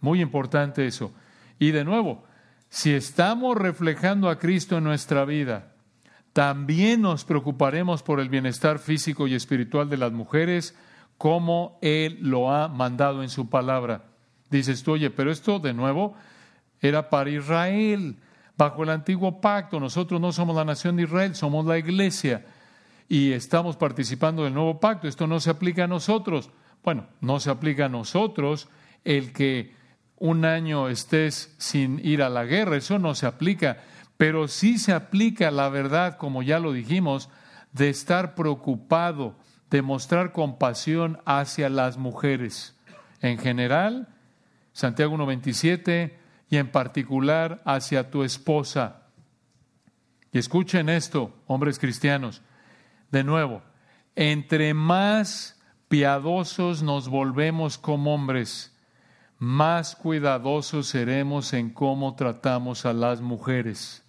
[0.00, 1.12] Muy importante eso.
[1.58, 2.24] Y de nuevo,
[2.68, 5.69] si estamos reflejando a Cristo en nuestra vida,
[6.32, 10.76] también nos preocuparemos por el bienestar físico y espiritual de las mujeres,
[11.18, 14.04] como Él lo ha mandado en su palabra.
[14.48, 16.14] Dices tú, oye, pero esto de nuevo
[16.80, 18.16] era para Israel,
[18.56, 19.80] bajo el antiguo pacto.
[19.80, 22.46] Nosotros no somos la nación de Israel, somos la iglesia
[23.08, 25.08] y estamos participando del nuevo pacto.
[25.08, 26.50] Esto no se aplica a nosotros.
[26.82, 28.68] Bueno, no se aplica a nosotros
[29.04, 29.74] el que
[30.16, 33.78] un año estés sin ir a la guerra, eso no se aplica
[34.20, 37.30] pero sí se aplica la verdad, como ya lo dijimos,
[37.72, 39.34] de estar preocupado,
[39.70, 42.76] de mostrar compasión hacia las mujeres.
[43.22, 44.08] En general,
[44.74, 46.12] Santiago 1.27,
[46.50, 49.04] y en particular hacia tu esposa.
[50.32, 52.42] Y escuchen esto, hombres cristianos,
[53.10, 53.62] de nuevo,
[54.16, 55.58] entre más
[55.88, 58.76] piadosos nos volvemos como hombres,
[59.38, 64.04] más cuidadosos seremos en cómo tratamos a las mujeres.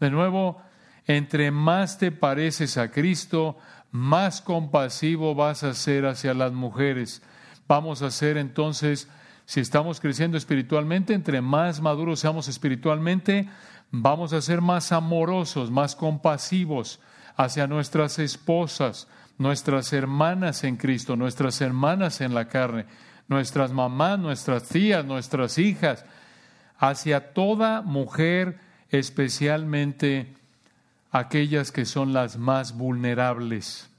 [0.00, 0.60] De nuevo,
[1.06, 3.56] entre más te pareces a Cristo,
[3.90, 7.22] más compasivo vas a ser hacia las mujeres.
[7.66, 9.08] Vamos a ser entonces,
[9.46, 13.48] si estamos creciendo espiritualmente, entre más maduros seamos espiritualmente,
[13.90, 17.00] vamos a ser más amorosos, más compasivos
[17.36, 22.86] hacia nuestras esposas, nuestras hermanas en Cristo, nuestras hermanas en la carne,
[23.28, 26.04] nuestras mamás, nuestras tías, nuestras hijas,
[26.76, 30.34] hacia toda mujer especialmente
[31.10, 33.90] aquellas que son las más vulnerables.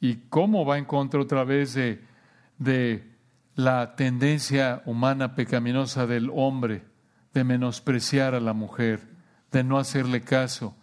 [0.00, 2.04] ¿Y cómo va en contra otra vez de,
[2.58, 3.16] de
[3.54, 6.82] la tendencia humana pecaminosa del hombre
[7.32, 9.00] de menospreciar a la mujer,
[9.52, 10.76] de no hacerle caso,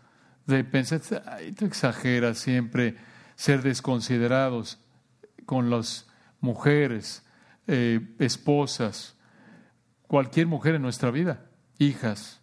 [0.46, 2.96] de pensar, ay, tú exageras siempre,
[3.36, 4.80] ser desconsiderados
[5.46, 6.08] con las
[6.42, 7.24] mujeres,
[7.68, 9.16] eh, esposas,
[10.14, 11.48] cualquier mujer en nuestra vida,
[11.80, 12.40] hijas.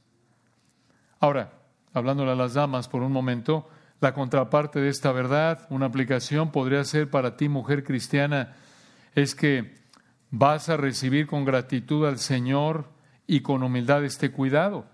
[1.21, 1.53] Ahora,
[1.95, 3.69] hablándole a las damas por un momento,
[4.01, 8.57] la contraparte de esta verdad, una aplicación podría ser para ti, mujer cristiana,
[9.15, 9.77] es que
[10.33, 12.91] vas a recibir con gratitud al Señor
[13.29, 14.87] y con humildad este cuidado.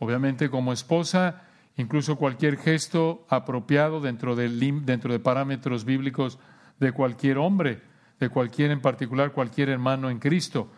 [0.00, 1.44] Obviamente como esposa,
[1.76, 4.48] incluso cualquier gesto apropiado dentro de,
[4.82, 6.40] dentro de parámetros bíblicos
[6.80, 7.80] de cualquier hombre,
[8.18, 10.72] de cualquier en particular, cualquier hermano en Cristo.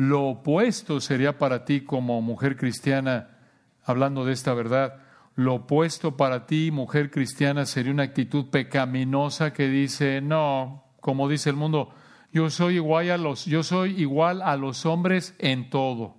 [0.00, 3.36] Lo opuesto sería para ti como mujer cristiana,
[3.84, 5.02] hablando de esta verdad,
[5.34, 11.50] lo opuesto para ti, mujer cristiana, sería una actitud pecaminosa que dice, no, como dice
[11.50, 11.90] el mundo,
[12.32, 16.16] yo soy igual a los, yo soy igual a los hombres en todo.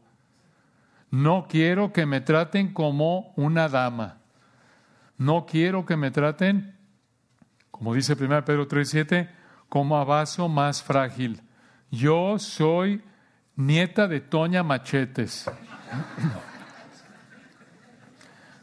[1.10, 4.20] No quiero que me traten como una dama.
[5.18, 6.78] No quiero que me traten,
[7.72, 9.28] como dice 1 Pedro 3:7,
[9.70, 11.42] como a vaso más frágil.
[11.90, 13.02] Yo soy
[13.66, 15.50] nieta de Toña Machetes.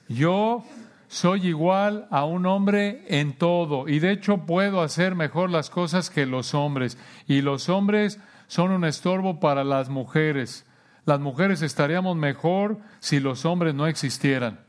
[0.09, 0.65] Yo
[1.09, 6.11] soy igual a un hombre en todo y de hecho puedo hacer mejor las cosas
[6.11, 6.99] que los hombres.
[7.27, 10.67] Y los hombres son un estorbo para las mujeres.
[11.05, 14.61] Las mujeres estaríamos mejor si los hombres no existieran.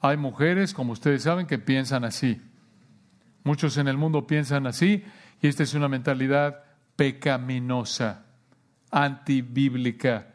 [0.00, 2.40] Hay mujeres, como ustedes saben, que piensan así.
[3.42, 5.04] Muchos en el mundo piensan así
[5.40, 6.62] y esta es una mentalidad
[6.96, 8.26] pecaminosa,
[8.90, 10.34] antibíblica,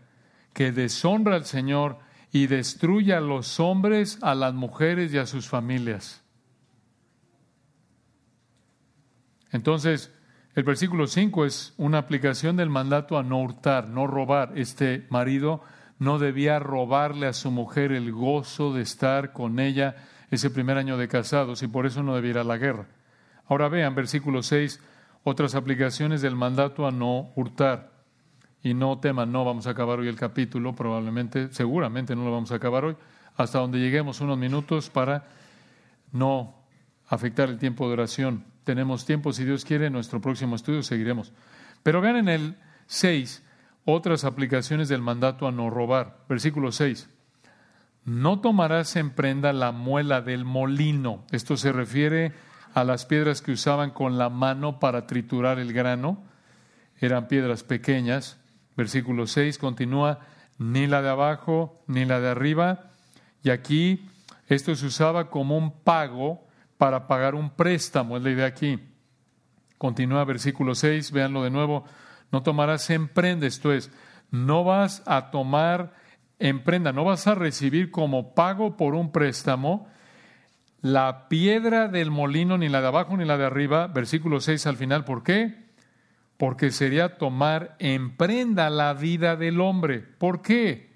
[0.53, 1.99] que deshonra al Señor
[2.31, 6.23] y destruye a los hombres, a las mujeres y a sus familias.
[9.51, 10.11] Entonces,
[10.55, 14.53] el versículo 5 es una aplicación del mandato a no hurtar, no robar.
[14.55, 15.63] Este marido
[15.99, 19.95] no debía robarle a su mujer el gozo de estar con ella
[20.31, 22.87] ese primer año de casados y por eso no debiera a la guerra.
[23.47, 24.79] Ahora vean, versículo 6,
[25.23, 27.92] otras aplicaciones del mandato a no hurtar.
[28.63, 32.51] Y no teman, no vamos a acabar hoy el capítulo, probablemente, seguramente no lo vamos
[32.53, 32.95] a acabar hoy,
[33.35, 35.25] hasta donde lleguemos unos minutos para
[36.13, 36.55] no
[37.07, 38.45] afectar el tiempo de oración.
[38.63, 41.33] Tenemos tiempo, si Dios quiere, en nuestro próximo estudio seguiremos.
[41.83, 42.55] Pero vean en el
[42.87, 43.43] 6
[43.83, 46.19] otras aplicaciones del mandato a no robar.
[46.29, 47.09] Versículo 6.
[48.05, 51.25] No tomarás en prenda la muela del molino.
[51.31, 52.31] Esto se refiere
[52.73, 56.23] a las piedras que usaban con la mano para triturar el grano.
[56.99, 58.39] Eran piedras pequeñas
[58.75, 60.19] Versículo 6 continúa,
[60.57, 62.91] ni la de abajo ni la de arriba.
[63.43, 64.09] Y aquí
[64.47, 66.47] esto se usaba como un pago
[66.77, 68.79] para pagar un préstamo, es la idea aquí.
[69.77, 71.85] Continúa versículo 6, véanlo de nuevo.
[72.31, 73.91] No tomarás en prenda, esto es,
[74.31, 75.93] no vas a tomar
[76.39, 79.87] en prenda, no vas a recibir como pago por un préstamo
[80.83, 83.87] la piedra del molino, ni la de abajo ni la de arriba.
[83.87, 85.55] Versículo 6 al final, ¿por qué?
[86.43, 89.99] Porque sería tomar en prenda la vida del hombre.
[89.99, 90.93] ¿Por qué?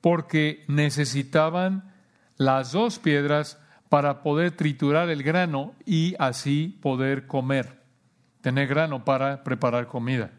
[0.00, 1.92] Porque necesitaban
[2.36, 7.80] las dos piedras para poder triturar el grano y así poder comer,
[8.42, 10.30] tener grano para preparar comida.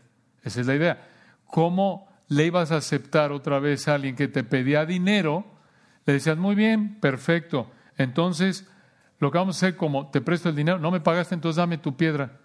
[0.44, 1.10] Esa es la idea.
[1.48, 5.46] ¿Cómo le ibas a aceptar otra vez a alguien que te pedía dinero?
[6.06, 7.70] Le decías, muy bien, perfecto.
[7.98, 8.66] Entonces,
[9.20, 11.78] lo que vamos a hacer como te presto el dinero, no me pagaste, entonces dame
[11.78, 12.45] tu piedra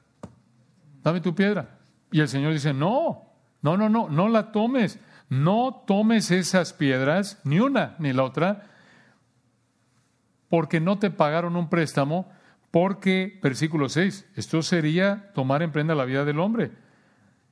[1.03, 1.79] dame tu piedra.
[2.11, 3.31] Y el Señor dice, no,
[3.63, 4.99] no, no, no, no la tomes,
[5.29, 8.67] no tomes esas piedras, ni una ni la otra,
[10.49, 12.31] porque no te pagaron un préstamo,
[12.71, 16.73] porque, versículo 6, esto sería tomar en prenda la vida del hombre.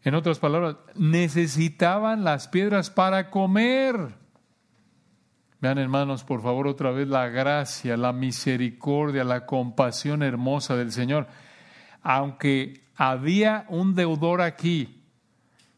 [0.03, 4.15] En otras palabras, necesitaban las piedras para comer.
[5.61, 11.27] Vean hermanos, por favor, otra vez la gracia, la misericordia, la compasión hermosa del Señor.
[12.03, 15.03] Aunque había un deudor aquí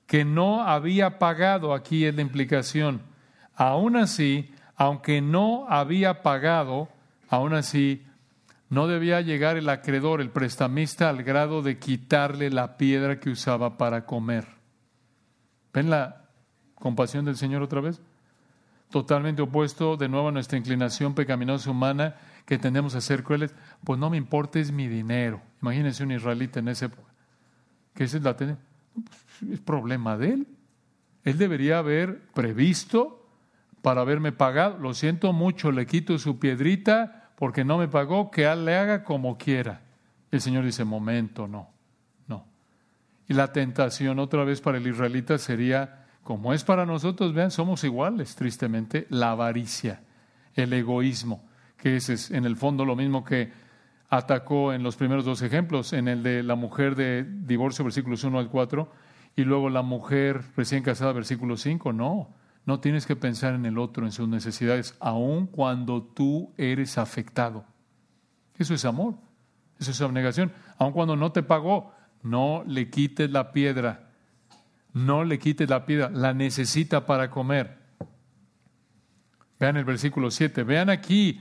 [0.07, 3.03] que no había pagado, aquí es la implicación.
[3.55, 6.89] Aún así, aunque no había pagado,
[7.29, 8.05] aún así
[8.71, 13.77] no debía llegar el acreedor, el prestamista, al grado de quitarle la piedra que usaba
[13.77, 14.47] para comer.
[15.73, 16.25] ¿Ven la
[16.75, 18.01] compasión del Señor otra vez?
[18.91, 22.17] Totalmente opuesto de nuevo a nuestra inclinación pecaminosa humana
[22.51, 23.55] que tendemos a ser crueles.
[23.85, 25.41] Pues no me importa, es mi dinero.
[25.63, 26.91] Imagínense un israelita en ese
[27.95, 28.57] que es la pues,
[29.53, 30.49] es problema de él.
[31.23, 33.25] Él debería haber previsto
[33.83, 34.79] para haberme pagado.
[34.79, 39.05] Lo siento mucho, le quito su piedrita porque no me pagó, que él le haga
[39.05, 39.83] como quiera.
[40.33, 41.71] El Señor dice, momento, no,
[42.27, 42.47] no.
[43.29, 47.85] Y la tentación otra vez para el israelita sería, como es para nosotros, vean, somos
[47.85, 50.03] iguales, tristemente, la avaricia,
[50.57, 51.49] el egoísmo,
[51.81, 53.51] que es en el fondo lo mismo que
[54.11, 58.39] atacó en los primeros dos ejemplos, en el de la mujer de divorcio, versículos 1
[58.39, 58.91] al 4,
[59.37, 61.93] y luego la mujer recién casada, versículo 5.
[61.93, 62.29] No,
[62.67, 67.65] no tienes que pensar en el otro, en sus necesidades, aun cuando tú eres afectado.
[68.59, 69.15] Eso es amor,
[69.79, 70.53] eso es abnegación.
[70.77, 74.09] Aun cuando no te pagó, no le quites la piedra.
[74.93, 77.79] no le quites la piedra, la necesita para comer.
[79.61, 81.41] Vean el versículo 7, vean aquí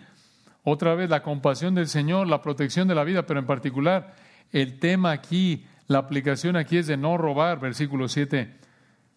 [0.64, 4.14] otra vez la compasión del Señor, la protección de la vida, pero en particular
[4.51, 8.55] el tema aquí, la aplicación aquí es de no robar, versículo 7.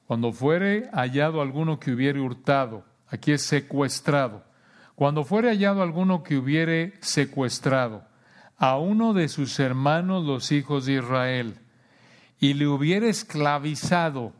[0.06, 4.44] Cuando fuere hallado alguno que hubiere hurtado, aquí es secuestrado.
[4.94, 8.04] Cuando fuere hallado alguno que hubiere secuestrado
[8.58, 11.56] a uno de sus hermanos los hijos de Israel
[12.38, 14.32] y le hubiere esclavizado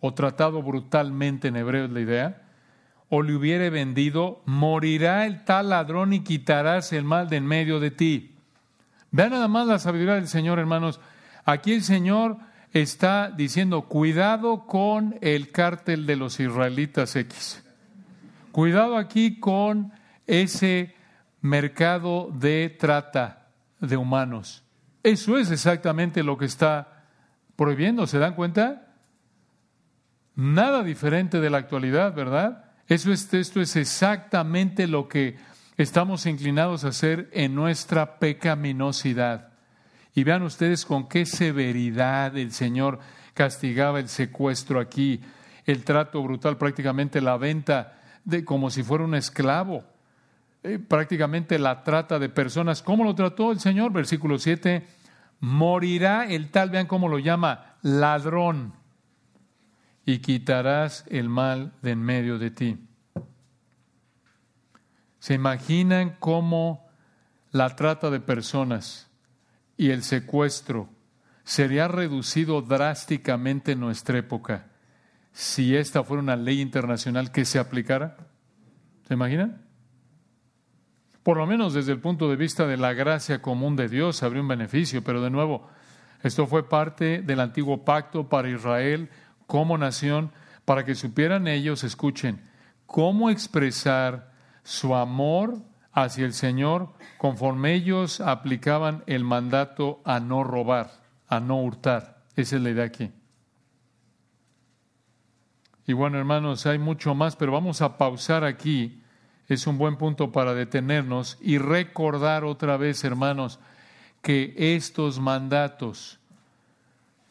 [0.00, 2.45] o tratado brutalmente en hebreo es la idea,
[3.08, 7.78] o le hubiere vendido, morirá el tal ladrón y quitarás el mal de en medio
[7.80, 8.34] de ti.
[9.10, 11.00] Vean nada más la sabiduría del Señor, hermanos.
[11.44, 12.38] Aquí el Señor
[12.72, 17.62] está diciendo, cuidado con el cártel de los israelitas X.
[18.50, 19.92] Cuidado aquí con
[20.26, 20.94] ese
[21.40, 23.48] mercado de trata
[23.80, 24.64] de humanos.
[25.02, 27.04] Eso es exactamente lo que está
[27.54, 28.88] prohibiendo, ¿se dan cuenta?
[30.34, 32.65] Nada diferente de la actualidad, ¿verdad?
[32.88, 35.36] Eso es, esto es exactamente lo que
[35.76, 39.48] estamos inclinados a hacer en nuestra pecaminosidad.
[40.14, 43.00] Y vean ustedes con qué severidad el Señor
[43.34, 45.20] castigaba el secuestro aquí,
[45.64, 49.84] el trato brutal, prácticamente la venta de como si fuera un esclavo,
[50.62, 52.82] eh, prácticamente la trata de personas.
[52.82, 53.92] ¿Cómo lo trató el Señor?
[53.92, 54.86] Versículo 7,
[55.40, 58.85] morirá el tal, vean cómo lo llama, ladrón
[60.06, 62.78] y quitarás el mal de en medio de ti.
[65.18, 66.86] ¿Se imaginan cómo
[67.50, 69.10] la trata de personas
[69.76, 70.88] y el secuestro
[71.42, 74.68] sería reducido drásticamente en nuestra época
[75.32, 78.16] si esta fuera una ley internacional que se aplicara?
[79.08, 79.66] ¿Se imaginan?
[81.24, 84.42] Por lo menos desde el punto de vista de la gracia común de Dios habría
[84.42, 85.68] un beneficio, pero de nuevo,
[86.22, 89.10] esto fue parte del antiguo pacto para Israel
[89.46, 90.32] como nación
[90.64, 92.40] para que supieran ellos, escuchen,
[92.86, 94.32] cómo expresar
[94.62, 95.58] su amor
[95.92, 100.90] hacia el Señor conforme ellos aplicaban el mandato a no robar,
[101.28, 102.22] a no hurtar.
[102.36, 103.10] Esa es la idea aquí.
[105.86, 109.02] Y bueno, hermanos, hay mucho más, pero vamos a pausar aquí.
[109.46, 113.60] Es un buen punto para detenernos y recordar otra vez, hermanos,
[114.20, 116.18] que estos mandatos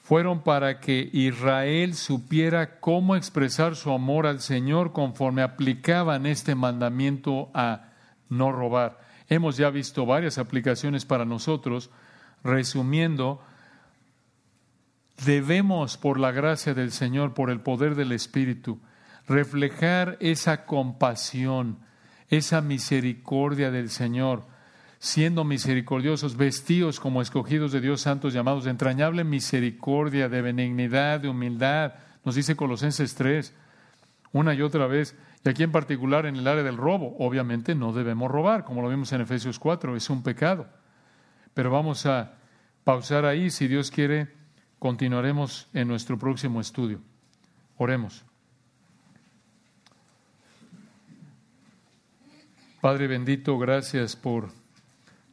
[0.06, 7.50] fueron para que Israel supiera cómo expresar su amor al Señor conforme aplicaban este mandamiento
[7.56, 7.90] a
[8.30, 9.00] no robar.
[9.30, 11.90] Hemos ya visto varias aplicaciones para nosotros.
[12.44, 13.42] Resumiendo,
[15.26, 18.80] debemos, por la gracia del Señor, por el poder del Espíritu,
[19.28, 21.80] reflejar esa compasión,
[22.30, 24.44] esa misericordia del Señor
[25.06, 31.30] siendo misericordiosos, vestidos como escogidos de Dios santos, llamados de entrañable misericordia, de benignidad, de
[31.30, 31.94] humildad,
[32.24, 33.54] nos dice Colosenses 3,
[34.32, 37.94] una y otra vez, y aquí en particular en el área del robo, obviamente no
[37.94, 40.66] debemos robar, como lo vimos en Efesios 4, es un pecado.
[41.54, 42.34] Pero vamos a
[42.84, 44.34] pausar ahí, si Dios quiere,
[44.80, 47.00] continuaremos en nuestro próximo estudio.
[47.78, 48.26] Oremos.
[52.82, 54.65] Padre bendito, gracias por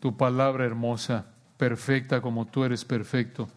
[0.03, 1.27] tu palabra hermosa,
[1.57, 3.49] perfecta como tú eres perfecto.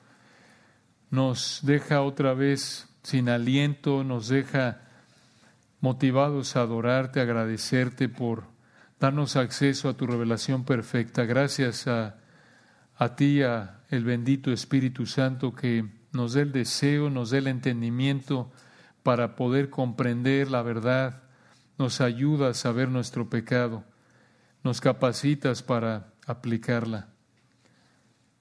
[1.09, 4.81] Nos deja otra vez sin aliento, nos deja
[5.79, 8.43] motivados a adorarte, a agradecerte por
[8.99, 11.25] darnos acceso a tu revelación perfecta.
[11.25, 12.17] Gracias a,
[12.95, 17.47] a ti, a el bendito Espíritu Santo que nos dé el deseo, nos dé el
[17.47, 18.51] entendimiento
[19.01, 21.23] para poder comprender la verdad,
[21.79, 23.83] nos ayuda a saber nuestro pecado,
[24.63, 27.09] nos capacitas para aplicarla.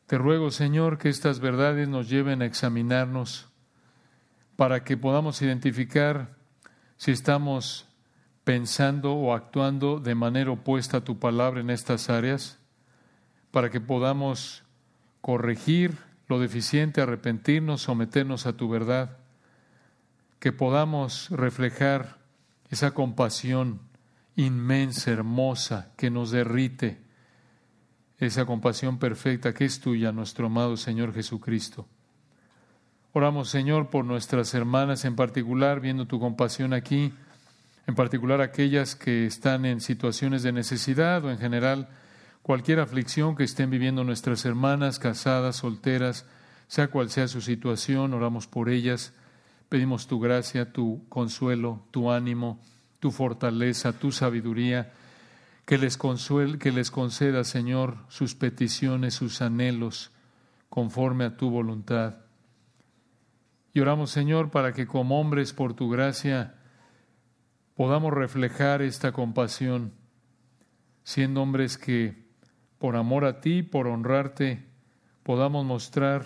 [0.06, 3.48] Te ruego, Señor, que estas verdades nos lleven a examinarnos
[4.56, 6.36] para que podamos identificar
[6.96, 7.88] si estamos
[8.44, 12.58] pensando o actuando de manera opuesta a tu palabra en estas áreas,
[13.50, 14.62] para que podamos
[15.20, 15.96] corregir
[16.28, 19.16] lo deficiente, arrepentirnos, someternos a tu verdad,
[20.38, 22.18] que podamos reflejar
[22.68, 23.80] esa compasión
[24.36, 27.03] inmensa, hermosa, que nos derrite
[28.26, 31.86] esa compasión perfecta que es tuya, nuestro amado Señor Jesucristo.
[33.12, 37.12] Oramos, Señor, por nuestras hermanas en particular, viendo tu compasión aquí,
[37.86, 41.88] en particular aquellas que están en situaciones de necesidad o en general
[42.42, 46.26] cualquier aflicción que estén viviendo nuestras hermanas, casadas, solteras,
[46.66, 49.12] sea cual sea su situación, oramos por ellas,
[49.68, 52.60] pedimos tu gracia, tu consuelo, tu ánimo,
[53.00, 54.92] tu fortaleza, tu sabiduría
[55.64, 60.12] que les, consuele, que les conceda, Señor, sus peticiones, sus anhelos,
[60.68, 62.16] conforme a tu voluntad.
[63.72, 66.54] Y oramos, Señor, para que como hombres, por tu gracia,
[67.74, 69.92] podamos reflejar esta compasión,
[71.02, 72.24] siendo hombres que,
[72.78, 74.66] por amor a ti, por honrarte,
[75.22, 76.24] podamos mostrar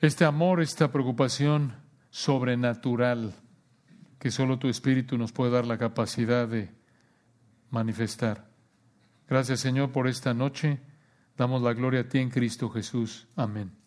[0.00, 1.76] este amor, esta preocupación
[2.10, 3.34] sobrenatural
[4.18, 6.70] que solo tu Espíritu nos puede dar la capacidad de
[7.72, 8.48] manifestar.
[9.28, 10.80] Gracias Señor por esta noche.
[11.36, 13.26] Damos la gloria a ti en Cristo Jesús.
[13.34, 13.81] Amén.